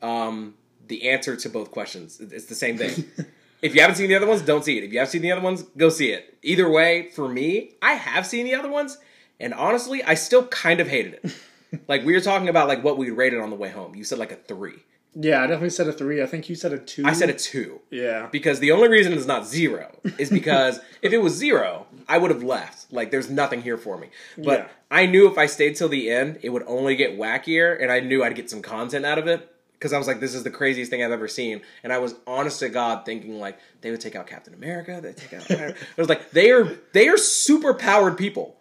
Um, 0.02 0.54
the 0.88 1.08
answer 1.08 1.36
to 1.36 1.48
both 1.48 1.70
questions, 1.70 2.18
it's 2.18 2.46
the 2.46 2.54
same 2.56 2.76
thing. 2.76 3.04
if 3.62 3.74
you 3.74 3.80
haven't 3.80 3.96
seen 3.96 4.08
the 4.08 4.14
other 4.16 4.26
ones, 4.26 4.42
don't 4.42 4.64
see 4.64 4.78
it. 4.78 4.84
If 4.84 4.92
you 4.92 4.98
have 4.98 5.08
seen 5.08 5.22
the 5.22 5.32
other 5.32 5.40
ones, 5.40 5.62
go 5.76 5.88
see 5.88 6.10
it. 6.12 6.38
Either 6.42 6.68
way, 6.70 7.10
for 7.10 7.28
me, 7.28 7.74
I 7.82 7.92
have 7.94 8.26
seen 8.26 8.44
the 8.46 8.54
other 8.54 8.70
ones, 8.70 8.98
and 9.38 9.52
honestly, 9.54 10.02
I 10.02 10.14
still 10.14 10.46
kind 10.48 10.80
of 10.80 10.88
hated 10.88 11.20
it. 11.22 11.34
like 11.88 12.04
we 12.04 12.12
were 12.12 12.20
talking 12.20 12.48
about, 12.48 12.68
like 12.68 12.82
what 12.82 12.98
we 12.98 13.10
rated 13.10 13.40
on 13.40 13.50
the 13.50 13.56
way 13.56 13.68
home. 13.70 13.94
You 13.94 14.04
said 14.04 14.18
like 14.18 14.32
a 14.32 14.36
three. 14.36 14.84
Yeah, 15.14 15.38
I 15.42 15.46
definitely 15.48 15.70
said 15.70 15.88
a 15.88 15.92
three. 15.92 16.22
I 16.22 16.26
think 16.26 16.48
you 16.48 16.54
said 16.54 16.72
a 16.72 16.78
two. 16.78 17.04
I 17.04 17.12
said 17.14 17.30
a 17.30 17.34
two. 17.34 17.80
Yeah. 17.90 18.28
Because 18.30 18.60
the 18.60 18.70
only 18.70 18.88
reason 18.88 19.12
it's 19.12 19.26
not 19.26 19.44
zero 19.44 19.90
is 20.18 20.30
because 20.40 20.78
if 21.02 21.12
it 21.12 21.18
was 21.18 21.34
zero, 21.34 21.86
I 22.08 22.18
would 22.18 22.30
have 22.30 22.44
left. 22.44 22.92
Like 22.92 23.10
there's 23.10 23.28
nothing 23.28 23.60
here 23.62 23.76
for 23.76 23.98
me. 23.98 24.10
But 24.38 24.60
Yeah. 24.60 24.68
I 24.88 25.06
knew 25.06 25.28
if 25.28 25.36
I 25.36 25.46
stayed 25.46 25.74
till 25.74 25.88
the 25.88 26.10
end, 26.10 26.38
it 26.42 26.50
would 26.50 26.62
only 26.66 26.94
get 26.94 27.18
wackier, 27.18 27.76
and 27.80 27.90
I 27.90 27.98
knew 28.00 28.22
I'd 28.22 28.36
get 28.36 28.50
some 28.50 28.62
content 28.62 29.04
out 29.04 29.18
of 29.18 29.26
it. 29.26 29.48
Because 29.80 29.94
I 29.94 29.98
was 29.98 30.06
like, 30.06 30.20
this 30.20 30.34
is 30.34 30.42
the 30.42 30.50
craziest 30.50 30.90
thing 30.90 31.02
I've 31.02 31.10
ever 31.10 31.26
seen, 31.26 31.62
and 31.82 31.90
I 31.90 31.98
was 31.98 32.14
honest 32.26 32.58
to 32.60 32.68
God 32.68 33.06
thinking 33.06 33.40
like 33.40 33.58
they 33.80 33.90
would 33.90 34.00
take 34.00 34.14
out 34.14 34.26
Captain 34.26 34.52
America, 34.52 35.00
they 35.02 35.14
take 35.14 35.32
out. 35.32 35.50
I 35.50 35.74
was 35.96 36.10
like, 36.10 36.32
they 36.32 36.50
are 36.50 36.76
they 36.92 37.08
are 37.08 37.16
super 37.16 37.72
powered 37.72 38.18
people. 38.18 38.58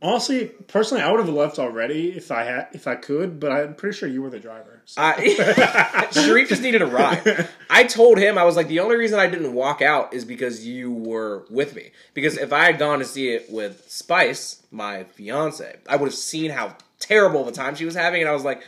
Honestly, 0.00 0.46
personally, 0.68 1.02
I 1.02 1.10
would 1.10 1.18
have 1.18 1.28
left 1.28 1.58
already 1.58 2.16
if 2.16 2.30
I 2.30 2.44
had 2.44 2.68
if 2.72 2.86
I 2.86 2.94
could, 2.94 3.40
but 3.40 3.50
I'm 3.50 3.74
pretty 3.74 3.96
sure 3.96 4.08
you 4.08 4.22
were 4.22 4.30
the 4.30 4.38
driver. 4.38 4.80
So. 4.84 5.02
I, 5.02 6.06
Sharif 6.12 6.50
just 6.50 6.62
needed 6.62 6.82
a 6.82 6.86
ride. 6.86 7.48
I 7.68 7.82
told 7.82 8.16
him 8.16 8.38
I 8.38 8.44
was 8.44 8.54
like 8.54 8.68
the 8.68 8.78
only 8.78 8.94
reason 8.94 9.18
I 9.18 9.26
didn't 9.26 9.52
walk 9.52 9.82
out 9.82 10.14
is 10.14 10.24
because 10.24 10.64
you 10.64 10.92
were 10.92 11.46
with 11.50 11.74
me. 11.74 11.90
Because 12.14 12.38
if 12.38 12.52
I 12.52 12.66
had 12.66 12.78
gone 12.78 13.00
to 13.00 13.04
see 13.04 13.30
it 13.30 13.50
with 13.50 13.90
Spice, 13.90 14.62
my 14.70 15.02
fiance, 15.02 15.78
I 15.88 15.96
would 15.96 16.06
have 16.06 16.14
seen 16.14 16.52
how 16.52 16.76
terrible 17.00 17.42
the 17.42 17.50
time 17.50 17.74
she 17.74 17.84
was 17.84 17.96
having, 17.96 18.20
and 18.20 18.30
I 18.30 18.34
was 18.34 18.44
like, 18.44 18.62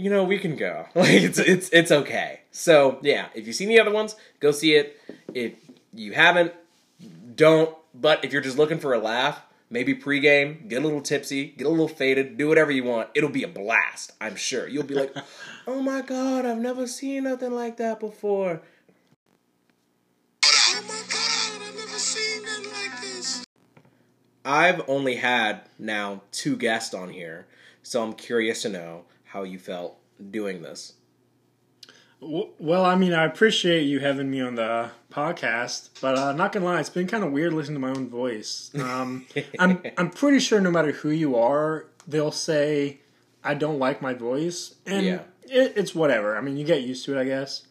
you 0.00 0.08
know, 0.08 0.24
we 0.24 0.38
can 0.38 0.56
go. 0.56 0.86
Like 0.94 1.22
it's 1.22 1.38
it's 1.38 1.68
it's 1.70 1.90
okay. 1.90 2.40
So 2.50 2.98
yeah, 3.02 3.28
if 3.34 3.46
you've 3.46 3.56
seen 3.56 3.68
the 3.68 3.80
other 3.80 3.92
ones, 3.92 4.16
go 4.40 4.50
see 4.50 4.74
it. 4.74 4.98
If 5.34 5.54
you 5.94 6.12
haven't, 6.12 6.52
don't. 7.34 7.74
But 7.94 8.24
if 8.24 8.32
you're 8.32 8.42
just 8.42 8.58
looking 8.58 8.78
for 8.78 8.94
a 8.94 8.98
laugh, 8.98 9.42
maybe 9.68 9.94
pregame, 9.94 10.68
get 10.68 10.82
a 10.82 10.84
little 10.84 11.00
tipsy, 11.00 11.46
get 11.46 11.66
a 11.66 11.70
little 11.70 11.88
faded, 11.88 12.38
do 12.38 12.48
whatever 12.48 12.70
you 12.70 12.84
want. 12.84 13.08
It'll 13.14 13.30
be 13.30 13.42
a 13.42 13.48
blast, 13.48 14.12
I'm 14.20 14.36
sure. 14.36 14.68
You'll 14.68 14.84
be 14.84 14.94
like, 14.94 15.14
oh 15.66 15.80
my 15.82 16.02
god, 16.02 16.46
I've 16.46 16.58
never 16.58 16.86
seen 16.86 17.24
nothing 17.24 17.52
like 17.52 17.76
that 17.78 18.00
before. 18.00 18.62
Oh 20.44 20.82
my 20.86 21.02
god, 21.10 21.68
I've 21.68 21.76
never 21.76 21.98
seen 21.98 22.42
nothing 22.44 22.72
like 22.72 23.00
this. 23.00 23.44
I've 24.44 24.82
only 24.88 25.16
had 25.16 25.62
now 25.78 26.22
two 26.32 26.56
guests 26.56 26.94
on 26.94 27.10
here, 27.10 27.46
so 27.82 28.02
I'm 28.02 28.12
curious 28.12 28.62
to 28.62 28.68
know 28.68 29.04
how 29.32 29.42
you 29.44 29.58
felt 29.58 29.96
doing 30.30 30.62
this. 30.62 30.94
Well, 32.20 32.84
I 32.84 32.96
mean, 32.96 33.14
I 33.14 33.24
appreciate 33.24 33.84
you 33.84 34.00
having 34.00 34.30
me 34.30 34.42
on 34.42 34.54
the 34.54 34.90
podcast, 35.10 35.88
but 36.02 36.18
uh, 36.18 36.32
not 36.32 36.52
gonna 36.52 36.66
lie, 36.66 36.78
it's 36.80 36.90
been 36.90 37.06
kind 37.06 37.24
of 37.24 37.32
weird 37.32 37.54
listening 37.54 37.76
to 37.76 37.80
my 37.80 37.88
own 37.90 38.10
voice. 38.10 38.70
Um, 38.78 39.24
I'm 39.58 39.82
I'm 39.96 40.10
pretty 40.10 40.38
sure 40.38 40.60
no 40.60 40.70
matter 40.70 40.92
who 40.92 41.08
you 41.10 41.36
are, 41.36 41.86
they'll 42.06 42.30
say 42.32 43.00
I 43.42 43.54
don't 43.54 43.78
like 43.78 44.02
my 44.02 44.12
voice, 44.12 44.74
and 44.84 45.06
Yeah. 45.06 45.20
it, 45.44 45.72
it's 45.76 45.94
whatever. 45.94 46.36
I 46.36 46.42
mean, 46.42 46.58
you 46.58 46.64
get 46.64 46.82
used 46.82 47.06
to 47.06 47.16
it, 47.16 47.20
I 47.20 47.24
guess. 47.24 47.62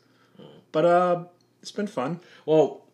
But 0.72 0.86
uh, 0.86 1.24
it's 1.62 1.72
been 1.72 1.88
fun. 1.88 2.20
Well, 2.48 2.86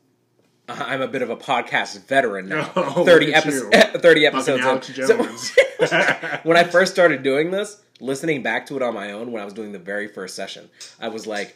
I'm 0.68 1.02
a 1.02 1.08
bit 1.08 1.22
of 1.22 1.30
a 1.30 1.38
podcast 1.38 2.06
veteran 2.08 2.50
now. 2.50 2.70
Oh, 2.76 3.06
30, 3.06 3.28
look 3.28 3.36
episodes, 3.46 3.78
30 4.02 4.26
episodes. 4.26 4.64
So- 5.08 6.40
when 6.44 6.58
I 6.58 6.64
first 6.66 6.92
started 6.92 7.22
doing 7.24 7.52
this, 7.52 7.82
listening 8.00 8.44
back 8.44 8.66
to 8.68 8.76
it 8.76 8.82
on 8.82 8.94
my 8.94 9.12
own 9.12 9.32
when 9.32 9.42
I 9.42 9.46
was 9.46 9.54
doing 9.54 9.72
the 9.72 9.80
very 9.80 10.08
first 10.08 10.36
session, 10.36 10.70
I 11.00 11.10
was 11.10 11.26
like, 11.26 11.56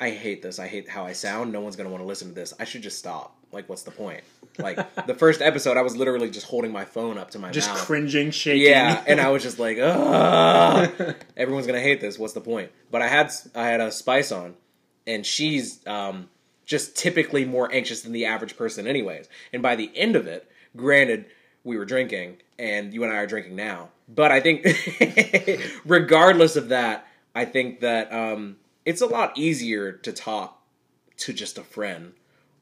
I 0.00 0.10
hate 0.10 0.42
this. 0.42 0.58
I 0.58 0.66
hate 0.66 0.88
how 0.88 1.04
I 1.04 1.12
sound. 1.12 1.52
No 1.52 1.60
one's 1.60 1.76
going 1.76 1.86
to 1.86 1.90
want 1.90 2.02
to 2.02 2.06
listen 2.06 2.28
to 2.28 2.34
this. 2.34 2.54
I 2.58 2.64
should 2.64 2.82
just 2.82 2.98
stop. 2.98 3.36
Like, 3.52 3.68
what's 3.68 3.82
the 3.82 3.90
point? 3.90 4.22
Like, 4.58 4.94
the 5.06 5.14
first 5.14 5.42
episode, 5.42 5.76
I 5.76 5.82
was 5.82 5.96
literally 5.96 6.30
just 6.30 6.46
holding 6.46 6.72
my 6.72 6.84
phone 6.84 7.18
up 7.18 7.32
to 7.32 7.38
my 7.38 7.50
Just 7.50 7.68
mouth. 7.68 7.76
Just 7.76 7.86
cringing, 7.86 8.30
shaking. 8.30 8.62
Yeah, 8.62 9.02
and 9.06 9.20
I 9.20 9.28
was 9.28 9.42
just 9.48 9.58
like, 9.58 9.78
Ugh, 9.78 11.16
everyone's 11.36 11.66
gonna 11.66 11.80
hate 11.80 12.00
this. 12.00 12.18
What's 12.18 12.32
the 12.32 12.40
point? 12.40 12.70
But 12.90 13.02
I 13.02 13.08
had 13.08 13.32
I 13.54 13.66
had 13.66 13.80
a 13.80 13.90
Spice 13.92 14.32
on, 14.32 14.54
and 15.06 15.26
she's 15.26 15.86
um, 15.86 16.28
just 16.64 16.96
typically 16.96 17.44
more 17.44 17.72
anxious 17.72 18.02
than 18.02 18.12
the 18.12 18.26
average 18.26 18.56
person, 18.56 18.86
anyways. 18.86 19.28
And 19.52 19.62
by 19.62 19.76
the 19.76 19.90
end 19.96 20.16
of 20.16 20.26
it, 20.26 20.48
granted, 20.76 21.26
we 21.64 21.76
were 21.76 21.84
drinking, 21.84 22.38
and 22.58 22.92
you 22.94 23.04
and 23.04 23.12
I 23.12 23.16
are 23.16 23.26
drinking 23.26 23.56
now. 23.56 23.88
But 24.08 24.32
I 24.32 24.40
think, 24.40 24.64
regardless 25.84 26.56
of 26.56 26.68
that, 26.68 27.06
I 27.34 27.44
think 27.44 27.80
that 27.80 28.12
um, 28.12 28.56
it's 28.84 29.00
a 29.00 29.06
lot 29.06 29.36
easier 29.36 29.92
to 29.92 30.12
talk 30.12 30.60
to 31.18 31.32
just 31.32 31.58
a 31.58 31.62
friend 31.62 32.12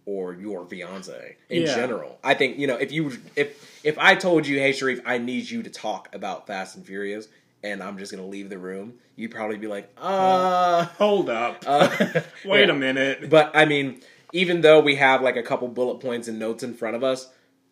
or 0.04 0.34
your 0.34 0.64
fiance 0.66 1.36
in 1.48 1.62
Yeah. 1.62 1.74
general. 1.74 2.18
I 2.24 2.34
think 2.34 2.58
you 2.58 2.66
know 2.66 2.76
if 2.76 2.92
you 2.92 3.12
if 3.36 3.80
if 3.84 3.98
I 3.98 4.14
told 4.14 4.46
you, 4.46 4.58
hey 4.58 4.72
Sharif, 4.72 5.00
I 5.06 5.18
need 5.18 5.48
you 5.50 5.62
to 5.62 5.70
talk 5.70 6.08
about 6.14 6.46
Fast 6.46 6.76
and 6.76 6.84
Furious, 6.86 7.28
and 7.62 7.82
I'm 7.82 7.98
just 7.98 8.10
gonna 8.12 8.26
leave 8.26 8.48
the 8.50 8.58
room, 8.58 8.94
you'd 9.16 9.30
probably 9.30 9.58
be 9.58 9.66
like, 9.66 9.90
uh, 9.98 10.84
Hold 10.96 11.30
up. 11.30 11.62
uh 11.66 11.88
Wait 12.44 12.66
yeah. 12.68 12.74
a 12.74 12.78
minute. 12.78 13.30
But 13.30 13.52
I 13.54 13.64
mean, 13.66 14.00
even 14.32 14.60
though 14.62 14.80
we 14.80 14.96
have 14.96 15.22
like 15.22 15.36
a 15.36 15.42
couple 15.42 15.68
bullet 15.68 16.00
points 16.00 16.26
and 16.28 16.38
notes 16.38 16.62
in 16.62 16.74
front 16.74 16.96
of 16.96 17.04
us, 17.04 17.28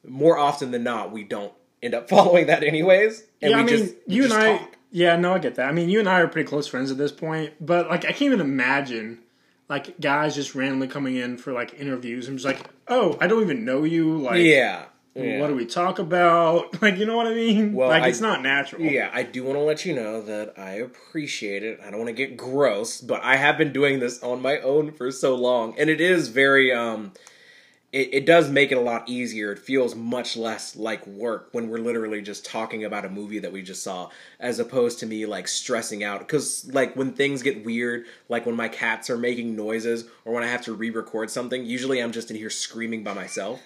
more 0.09 0.39
often 0.39 0.71
than 0.71 0.83
not, 0.85 1.13
we 1.13 1.25
don't 1.25 1.53
end 1.83 1.95
up 1.95 2.09
following 2.09 2.47
that 2.47 2.63
anyways. 2.63 3.25
And 3.43 3.51
yeah, 3.51 3.57
we 3.59 3.63
I 3.63 3.65
mean, 3.67 3.77
just, 3.79 3.95
you 4.07 4.25
and 4.25 4.33
I. 4.33 4.59
talk. 4.59 4.73
Yeah, 4.93 5.17
no, 5.17 5.35
I 5.35 5.39
get 5.39 5.57
that. 5.57 5.69
I 5.69 5.73
mean, 5.73 5.89
you 5.91 5.99
and 5.99 6.09
I 6.09 6.21
are 6.21 6.29
pretty 6.29 6.49
close 6.49 6.67
friends 6.67 6.91
at 6.91 6.97
this 6.97 7.13
point, 7.13 7.53
but 7.61 7.89
like, 7.89 8.05
I 8.05 8.09
can't 8.13 8.23
even 8.23 8.41
imagine 8.41 9.19
like 9.69 10.01
guys 10.01 10.35
just 10.35 10.55
randomly 10.55 10.87
coming 10.89 11.17
in 11.17 11.37
for 11.37 11.53
like 11.53 11.75
interviews 11.79 12.29
and 12.29 12.39
just 12.39 12.47
like, 12.47 12.65
oh, 12.89 13.19
I 13.21 13.27
don't 13.27 13.43
even 13.43 13.65
know 13.65 13.83
you. 13.85 14.17
Like, 14.19 14.41
Yeah. 14.43 14.85
yeah. 15.15 15.41
what 15.41 15.49
do 15.49 15.55
we 15.57 15.67
talk 15.67 15.99
about? 15.99 16.81
Like, 16.81 16.97
you 16.99 17.05
know 17.05 17.17
what 17.17 17.27
I 17.27 17.35
mean? 17.35 17.75
Well, 17.75 17.89
like, 17.89 18.05
I- 18.05 18.09
it's 18.09 18.21
not 18.21 18.43
natural. 18.43 18.81
Yeah, 18.83 19.11
I 19.13 19.25
do 19.25 19.43
want 19.45 19.57
to 19.57 19.63
let 19.63 19.85
you 19.85 19.95
know 19.95 20.23
that 20.23 20.55
I 20.57 20.75
appreciate 20.75 21.63
it. 21.65 21.81
I 21.85 21.91
don't 21.91 21.99
want 21.99 22.09
to 22.09 22.27
get 22.27 22.37
gross, 22.37 23.01
but 23.01 23.23
I 23.23 23.37
have 23.37 23.59
been 23.59 23.73
doing 23.73 23.99
this 23.99 24.23
on 24.23 24.41
my 24.41 24.61
own 24.61 24.93
for 24.93 25.11
so 25.11 25.35
long, 25.35 25.75
and 25.79 25.91
it 25.91 26.01
is 26.01 26.29
very 26.29 26.73
um 26.73 27.13
it, 27.97 28.11
it 28.13 28.27
does 28.27 28.51
make 28.51 28.71
it 28.71 28.77
a 28.77 28.81
lot 28.81 29.09
easier. 29.09 29.53
It 29.53 29.59
feels 29.59 29.95
much 29.95 30.37
less 30.37 30.77
like 30.77 31.07
work 31.07 31.49
when 31.53 31.71
we're 31.71 31.79
literally 31.79 32.21
just 32.21 32.45
talking 32.45 32.85
about 32.85 33.07
a 33.07 33.09
movie 33.09 33.39
that 33.39 33.53
we 33.53 33.63
just 33.63 33.83
saw, 33.83 34.11
as 34.39 34.59
opposed 34.59 34.99
to 34.99 35.07
me 35.07 35.25
like 35.25 35.49
stressing 35.49 36.05
out. 36.05 36.21
Because 36.21 36.71
like 36.73 36.95
when 36.95 37.13
things 37.13 37.43
get 37.43 37.65
weird, 37.65 38.05
like 38.29 38.45
when 38.45 38.55
my 38.55 38.69
cats 38.69 39.09
are 39.09 39.17
making 39.17 39.57
noises, 39.57 40.05
or 40.27 40.35
when 40.35 40.45
I 40.45 40.49
have 40.49 40.63
to 40.63 40.75
re-record 40.75 41.31
something, 41.31 41.65
usually 41.65 42.03
I'm 42.03 42.13
just 42.13 42.31
in 42.31 42.37
here 42.37 42.51
screaming 42.51 43.03
by 43.03 43.15
myself. 43.15 43.63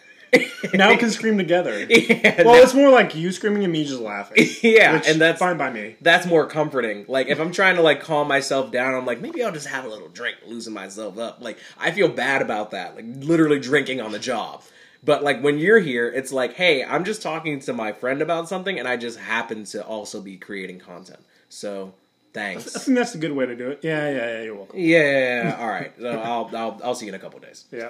Now 0.74 0.90
we 0.90 0.96
can 0.98 1.10
scream 1.10 1.38
together. 1.38 1.84
yeah, 1.88 2.42
Well, 2.44 2.54
now- 2.56 2.62
it's 2.62 2.74
more 2.74 2.90
like 2.90 3.14
you 3.14 3.32
screaming 3.32 3.64
and 3.64 3.72
me 3.72 3.84
just 3.84 4.00
laughing. 4.00 4.46
yeah, 4.62 5.02
and 5.06 5.20
that's 5.20 5.38
fine 5.40 5.56
by 5.56 5.70
me. 5.70 5.96
that's 6.00 6.26
more 6.26 6.46
comforting. 6.46 7.04
Like 7.08 7.28
if 7.28 7.40
I'm 7.40 7.52
trying 7.52 7.76
to 7.76 7.82
like 7.82 8.00
calm 8.00 8.28
myself 8.28 8.70
down, 8.70 8.94
I'm 8.94 9.06
like 9.06 9.20
maybe 9.20 9.42
I'll 9.42 9.52
just 9.52 9.66
have 9.68 9.84
a 9.84 9.88
little 9.88 10.08
drink, 10.08 10.36
loosen 10.46 10.72
myself 10.72 11.18
up. 11.18 11.38
Like 11.40 11.58
I 11.78 11.90
feel 11.90 12.08
bad 12.08 12.42
about 12.42 12.70
that, 12.72 12.94
like 12.96 13.04
literally 13.06 13.58
drinking 13.58 14.00
on 14.00 14.12
the 14.12 14.18
job. 14.18 14.62
But 15.02 15.24
like 15.24 15.42
when 15.42 15.58
you're 15.58 15.78
here, 15.78 16.08
it's 16.08 16.30
like, 16.30 16.54
hey, 16.54 16.84
I'm 16.84 17.04
just 17.04 17.22
talking 17.22 17.58
to 17.60 17.72
my 17.72 17.92
friend 17.92 18.20
about 18.20 18.48
something, 18.48 18.78
and 18.78 18.86
I 18.86 18.96
just 18.98 19.18
happen 19.18 19.64
to 19.64 19.82
also 19.84 20.20
be 20.20 20.36
creating 20.36 20.78
content. 20.80 21.20
So 21.48 21.94
Thanks. 22.32 22.76
I 22.76 22.78
think 22.80 22.96
that's 22.98 23.14
a 23.14 23.18
good 23.18 23.32
way 23.32 23.46
to 23.46 23.56
do 23.56 23.70
it. 23.70 23.80
Yeah, 23.82 24.08
yeah, 24.08 24.16
yeah. 24.36 24.42
You're 24.42 24.54
welcome. 24.54 24.78
Yeah. 24.78 25.56
All 25.58 25.66
right. 25.68 25.92
So 25.98 26.10
I'll 26.20 26.50
I'll 26.54 26.80
I'll 26.84 26.94
see 26.94 27.06
you 27.06 27.10
in 27.12 27.16
a 27.16 27.18
couple 27.18 27.40
days. 27.40 27.64
Yeah. 27.72 27.88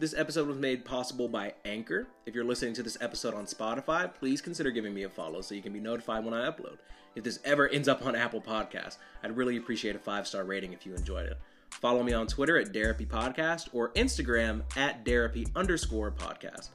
This 0.00 0.14
episode 0.16 0.46
was 0.46 0.58
made 0.58 0.84
possible 0.84 1.26
by 1.26 1.54
Anchor. 1.64 2.06
If 2.24 2.32
you're 2.32 2.44
listening 2.44 2.72
to 2.74 2.84
this 2.84 2.96
episode 3.00 3.34
on 3.34 3.46
Spotify, 3.46 4.08
please 4.14 4.40
consider 4.40 4.70
giving 4.70 4.94
me 4.94 5.02
a 5.02 5.08
follow 5.08 5.40
so 5.40 5.56
you 5.56 5.62
can 5.62 5.72
be 5.72 5.80
notified 5.80 6.24
when 6.24 6.34
I 6.34 6.48
upload. 6.48 6.78
If 7.16 7.24
this 7.24 7.40
ever 7.44 7.68
ends 7.68 7.88
up 7.88 8.06
on 8.06 8.14
Apple 8.14 8.40
Podcasts, 8.40 8.98
I'd 9.24 9.36
really 9.36 9.56
appreciate 9.56 9.96
a 9.96 9.98
five 9.98 10.28
star 10.28 10.44
rating 10.44 10.72
if 10.72 10.86
you 10.86 10.94
enjoyed 10.94 11.26
it. 11.26 11.36
Follow 11.72 12.04
me 12.04 12.12
on 12.12 12.28
Twitter 12.28 12.56
at 12.58 12.72
Derapy 12.72 13.08
Podcast 13.08 13.70
or 13.72 13.88
Instagram 13.94 14.62
at 14.76 15.04
Derapy 15.04 15.50
underscore 15.56 16.12
podcast. 16.12 16.68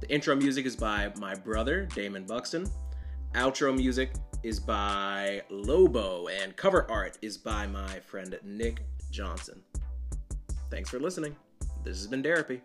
The 0.00 0.08
intro 0.08 0.36
music 0.36 0.64
is 0.64 0.76
by 0.76 1.12
my 1.18 1.34
brother, 1.34 1.86
Damon 1.86 2.24
Buxton. 2.24 2.70
Outro 3.34 3.76
music 3.76 4.12
is 4.44 4.60
by 4.60 5.42
Lobo, 5.50 6.28
and 6.28 6.54
cover 6.54 6.88
art 6.88 7.18
is 7.20 7.36
by 7.36 7.66
my 7.66 7.98
friend 7.98 8.38
Nick 8.44 8.84
Johnson. 9.10 9.60
Thanks 10.70 10.88
for 10.88 11.00
listening. 11.00 11.34
This 11.82 11.96
has 11.96 12.06
been 12.06 12.22
Derapy. 12.22 12.60